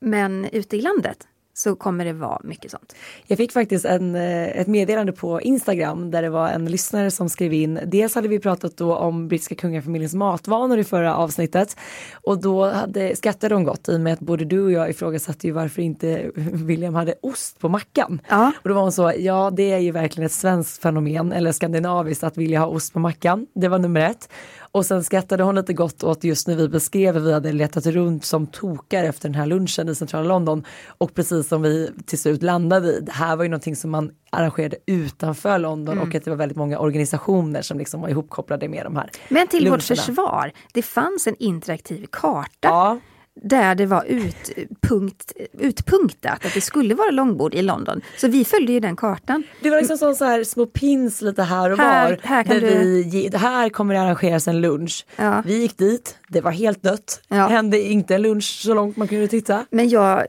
[0.00, 2.96] Men ute i landet så kommer det vara mycket sånt.
[3.26, 7.28] Jag fick faktiskt en, eh, ett meddelande på Instagram där det var en lyssnare som
[7.28, 7.80] skrev in.
[7.86, 11.76] Dels hade vi pratat då om brittiska kungafamiljens matvanor i förra avsnittet
[12.14, 15.46] och då hade skattade de gått i och med att både du och jag ifrågasatte
[15.46, 18.20] ju varför inte William hade ost på mackan.
[18.28, 18.52] Ja.
[18.62, 22.24] Och då var hon så, ja det är ju verkligen ett svenskt fenomen eller skandinaviskt
[22.24, 23.46] att vilja ha ost på mackan.
[23.54, 24.28] Det var nummer ett.
[24.76, 27.86] Och sen skrattade hon lite gott åt just när vi beskrev hur vi hade letat
[27.86, 30.64] runt som tokar efter den här lunchen i centrala London.
[30.98, 34.10] Och precis som vi till slut landade i, det här var ju någonting som man
[34.30, 38.86] arrangerade utanför London och att det var väldigt många organisationer som liksom var ihopkopplade med
[38.86, 40.02] de här Men till vårt luncherna.
[40.06, 42.98] försvar, det fanns en interaktiv karta Ja,
[43.42, 48.00] där det var utpunkt, utpunktat att det skulle vara långbord i London.
[48.16, 49.42] Så vi följde ju den kartan.
[49.62, 52.18] det var liksom som så här små pins lite här och Här- var.
[52.22, 55.06] här där du- vi, här kommer det arrangeras en lunch.
[55.16, 55.42] Ja.
[55.46, 57.22] Vi gick dit, det var helt dött.
[57.28, 57.46] Ja.
[57.46, 59.66] Hände inte en lunch så långt man kunde titta.
[59.70, 60.26] Men jag,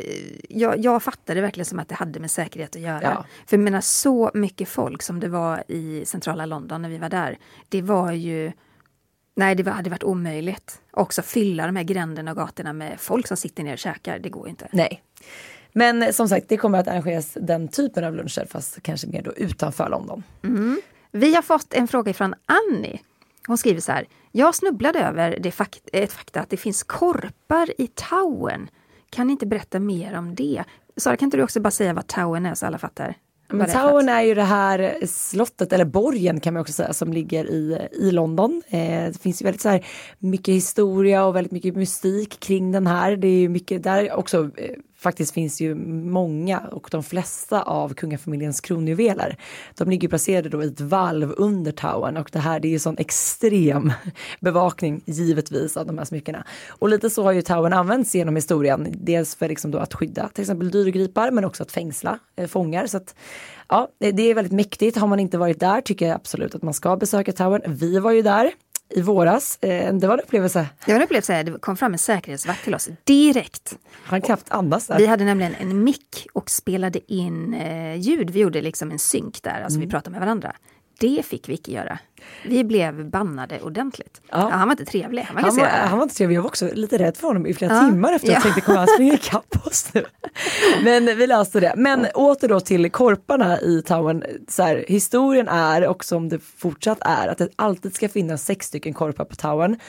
[0.50, 3.02] jag, jag fattade verkligen som att det hade med säkerhet att göra.
[3.02, 3.26] Ja.
[3.48, 7.10] För jag menar så mycket folk som det var i centrala London när vi var
[7.10, 7.38] där.
[7.70, 8.52] Det var ju
[9.38, 10.82] Nej, det hade varit omöjligt.
[10.92, 14.20] Också fylla de här gränderna och gatorna med folk som sitter ner och käkar.
[14.20, 14.68] Det går inte.
[14.72, 15.04] Nej.
[15.74, 19.22] Men eh, som sagt, det kommer att arrangeras den typen av luncher fast kanske mer
[19.22, 20.24] då utanför London.
[21.12, 23.00] Vi har fått en fråga från Annie.
[23.48, 24.08] Hon skriver så här.
[24.32, 28.70] Jag snubblade över det fakt ett fakta att det finns korpar i Towern.
[29.10, 30.64] Kan ni inte berätta mer om det?
[30.98, 33.16] Sara, kan inte du också bara säga vad Towern är så alla fattar?
[33.50, 34.10] Men är något?
[34.10, 38.12] är ju det här slottet, eller borgen kan man också säga, som ligger i, i
[38.12, 38.62] London.
[38.68, 39.86] Eh, det finns ju väldigt så här
[40.20, 43.16] mycket historia och väldigt mycket mystik kring den här.
[43.16, 45.76] Det är ju mycket, där också eh, faktiskt finns ju
[46.06, 49.38] många och de flesta av kungafamiljens kronjuveler.
[49.78, 52.80] De ligger placerade då i ett valv under towern och det här det är ju
[52.80, 53.94] sån extrem
[54.40, 56.46] bevakning givetvis av de här smyckena.
[56.70, 58.88] Och lite så har ju towern använts genom historien.
[58.94, 62.88] Dels för liksom då att skydda till exempel dyrgripar men också att fängsla eh, fångar.
[62.88, 63.16] Så att,
[63.70, 64.98] ja, det det är väldigt mäktigt.
[64.98, 67.62] Har man inte varit där tycker jag absolut att man ska besöka towern.
[67.68, 68.52] Vi var ju där
[68.90, 69.58] i våras.
[69.62, 70.68] Eh, det var en upplevelse.
[70.86, 73.78] Det var en upplevelse, det kom fram en säkerhetsvakt till oss direkt.
[74.04, 74.98] Han knappt andas där.
[74.98, 78.30] Vi hade nämligen en mick och spelade in eh, ljud.
[78.30, 80.56] Vi gjorde liksom en synk där, alltså vi pratade med varandra.
[81.00, 82.00] Det fick vi inte göra.
[82.46, 84.22] Vi blev bannade ordentligt.
[84.32, 84.38] Ja.
[84.52, 85.22] han var inte trevlig.
[85.22, 87.46] Han var, Han var, han var inte trevlig, jag var också lite rädd för honom
[87.46, 87.90] i flera Ja.
[87.90, 88.28] timmar efter.
[88.28, 88.42] Jag Ja.
[88.42, 90.06] tänkte, kommer han springa ikapp oss nu?
[90.84, 91.74] Men vi löste det.
[91.78, 94.24] Men åter då till korparna i Towern.
[94.48, 98.66] Så här, historien är, och som det fortsatt är, att det alltid ska finnas sex
[98.68, 99.80] stycken korpar på Towern.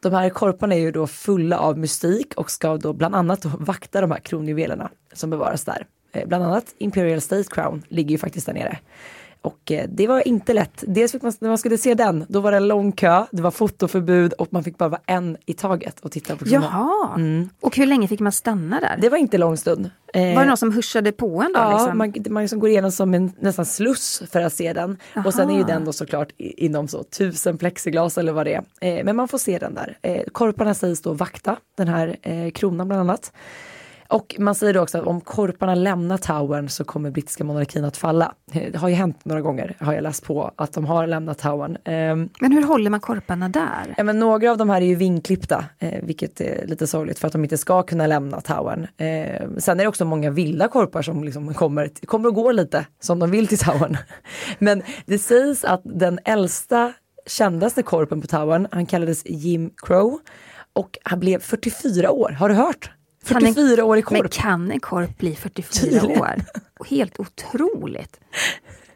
[0.00, 3.50] De här korparna är ju då fulla av mystik och ska då bland annat då
[3.58, 5.86] vakta de här kronjuvelerna som bevaras där.
[6.12, 8.78] Eh, Bland annat Imperial State Crown ligger ju faktiskt där nere.
[9.46, 10.84] Och eh, det var inte lätt.
[10.86, 13.42] Dels fick man, när man skulle se den, då var det en lång kö, det
[13.42, 16.62] var fotoförbud och man fick bara vara en i taget och titta på kronan.
[16.72, 18.98] Jaha, och hur länge fick man stanna där?
[19.00, 19.90] Det var inte lång stund.
[20.14, 21.60] Eh, var det någon som huschade på en då?
[21.60, 21.98] Ja, liksom?
[21.98, 24.96] man, man liksom går igenom som en nästan sluss för att se den.
[25.24, 28.98] Och sen är ju den då såklart inom så tusen plexiglas eller vad det är.
[28.98, 29.98] Eh, men man får se den där.
[30.32, 32.16] Korparna sägs då vakta den här
[32.50, 33.32] kronan bland annat.
[34.08, 37.96] Och man säger då också att om korparna lämnar towern så kommer brittiska monarkin att
[37.96, 38.34] falla.
[38.52, 41.78] Det har ju hänt några gånger, har jag läst på, att de har lämnat towern.
[41.84, 43.94] Ehm, Men hur håller man korparna där?
[43.96, 47.26] Ja, men några av de här är ju vinklippta, eh, vilket är lite sorgligt för
[47.26, 48.86] att de inte ska kunna lämna towern.
[48.96, 52.86] Eh, sen är det också många vilda korpar som liksom kommer, kommer och går lite
[53.00, 53.96] som de vill till towern.
[54.58, 56.92] Men det sägs att den äldsta,
[57.26, 60.18] kändaste korpen på towern, han kallades Jim Crow
[60.72, 62.90] och han blev 44 år, har du hört?
[63.28, 64.32] Kan en- 44 år i Men korp.
[64.32, 66.18] kan en korp bli 44 Tydligen.
[66.20, 66.34] år?
[66.86, 68.20] Helt otroligt.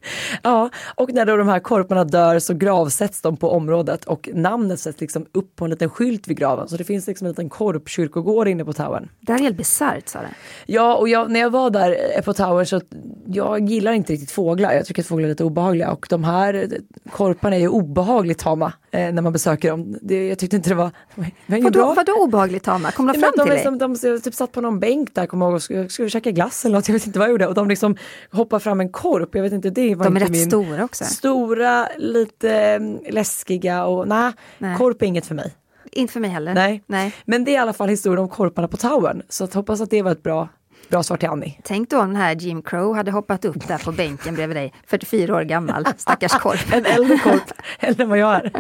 [0.43, 4.81] Ja, och när då de här korparna dör så gravsätts de på området och namnet
[4.81, 6.69] sätts liksom upp på en liten skylt vid graven.
[6.69, 9.09] Så det finns liksom en liten korpkyrkogård inne på towern.
[9.21, 10.27] Det här är helt bisarrt Sara.
[10.67, 12.81] Ja, och jag, när jag var där eh, på Tower så
[13.27, 14.73] jag gillar inte riktigt fåglar.
[14.73, 16.69] Jag tycker att fåglar är lite obehagliga och de här eh,
[17.11, 19.97] korparna är ju obehagligt tama eh, när man besöker dem.
[20.03, 21.95] Det, jag tyckte inte det var, det var Vadå, bra.
[21.95, 22.91] vadå obehagligt Tama?
[22.91, 23.57] Kom de fram men till de, dig?
[23.57, 26.11] liksom, de, de typ satt på någon bänk där, kommer jag ihåg, och skulle, skulle
[26.11, 27.47] käka glass eller något, jag vet inte vad jag gjorde.
[27.47, 27.97] Och de liksom
[28.31, 30.47] hoppar fram en korp, jag vet inte, det var De är rätt min...
[30.47, 31.05] stora också.
[31.05, 34.77] Stora, lite mm, läskiga och nej, Nej.
[34.77, 35.55] korp är inget för mig.
[35.93, 36.55] Inte för mig heller.
[36.55, 36.83] Nej.
[36.87, 37.15] Nej.
[37.25, 39.23] Men det är i alla fall historien om korparna på Towern.
[39.29, 40.49] Så att hoppas att det var ett bra,
[40.89, 41.59] bra svar till Annie.
[41.65, 44.75] Tänk då om den här Jim Crow hade hoppat upp där på bänken bredvid dig,
[44.87, 46.61] 44 år gammal, stackars korp.
[46.73, 48.53] En äldre korp, äldre än vad jag är.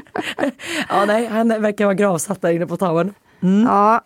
[0.88, 3.14] ja, nej, han verkar vara gravsatt där inne på towern.
[3.66, 4.04] Ja,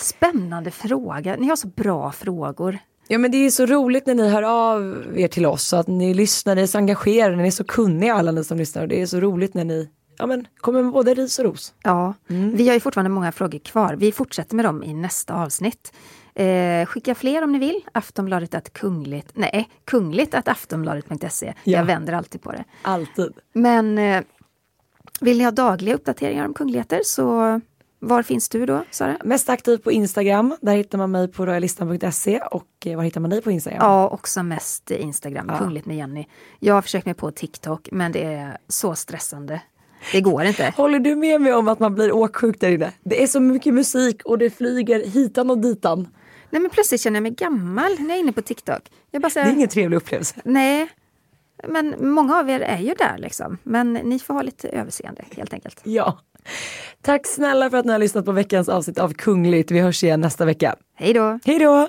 [0.00, 1.36] spännande fråga.
[1.36, 2.78] Ni har så bra frågor.
[3.08, 6.14] Ja, men det är så roligt när ni hör av er till oss, att ni
[6.14, 8.82] lyssnar, ni är så engagerade, ni är så kunniga alla ni som lyssnar.
[8.82, 9.88] Och det är så roligt när ni
[10.18, 11.74] ja, men, kommer med både ris och ros.
[11.82, 13.94] Ja, vi har ju fortfarande många frågor kvar.
[13.94, 15.92] Vi fortsätter med dem i nästa avsnitt.
[16.34, 17.80] Eh, skicka fler om ni vill.
[17.92, 21.54] Aftonbladet att kungligt, nej, kungligt att aftonbladet.se.
[21.64, 21.78] Ja.
[21.78, 22.64] Jag vänder alltid på det.
[22.82, 23.32] Alltid.
[23.52, 24.22] Men eh,
[25.20, 27.60] vill ni ha dagliga uppdateringar om kungligheter så
[28.00, 29.16] var finns du då, Sara?
[29.24, 30.56] Mest aktiv på Instagram.
[30.60, 33.78] Där hittar man mig på royalistan.se och eh, var hittar man dig på Instagram?
[33.82, 35.58] Ja, också mest Instagram, Ja.
[35.58, 36.26] Kungligt med Jenny.
[36.58, 39.60] Jag har försökt mig på TikTok, men det är så stressande.
[40.12, 40.72] Det går inte.
[40.76, 42.92] Håller du med mig om att man blir åksjuk där inne?
[43.04, 46.08] Det är så mycket musik och det flyger hitan och ditan.
[46.50, 48.82] Nej, men plötsligt känner jag mig gammal när jag är inne på TikTok.
[49.10, 50.34] Jag bara Det är säger, ingen trevlig upplevelse.
[50.44, 50.88] nej.
[51.68, 53.58] Men många av er är ju där liksom.
[53.62, 55.80] Men ni får ha lite överseende helt enkelt.
[55.84, 56.18] Ja.
[57.02, 59.70] Tack snälla för att ni har lyssnat på veckans avsnitt av Kungligt.
[59.70, 60.76] Vi hörs igen nästa vecka.
[60.94, 61.38] Hej då!
[61.44, 61.88] Hej då!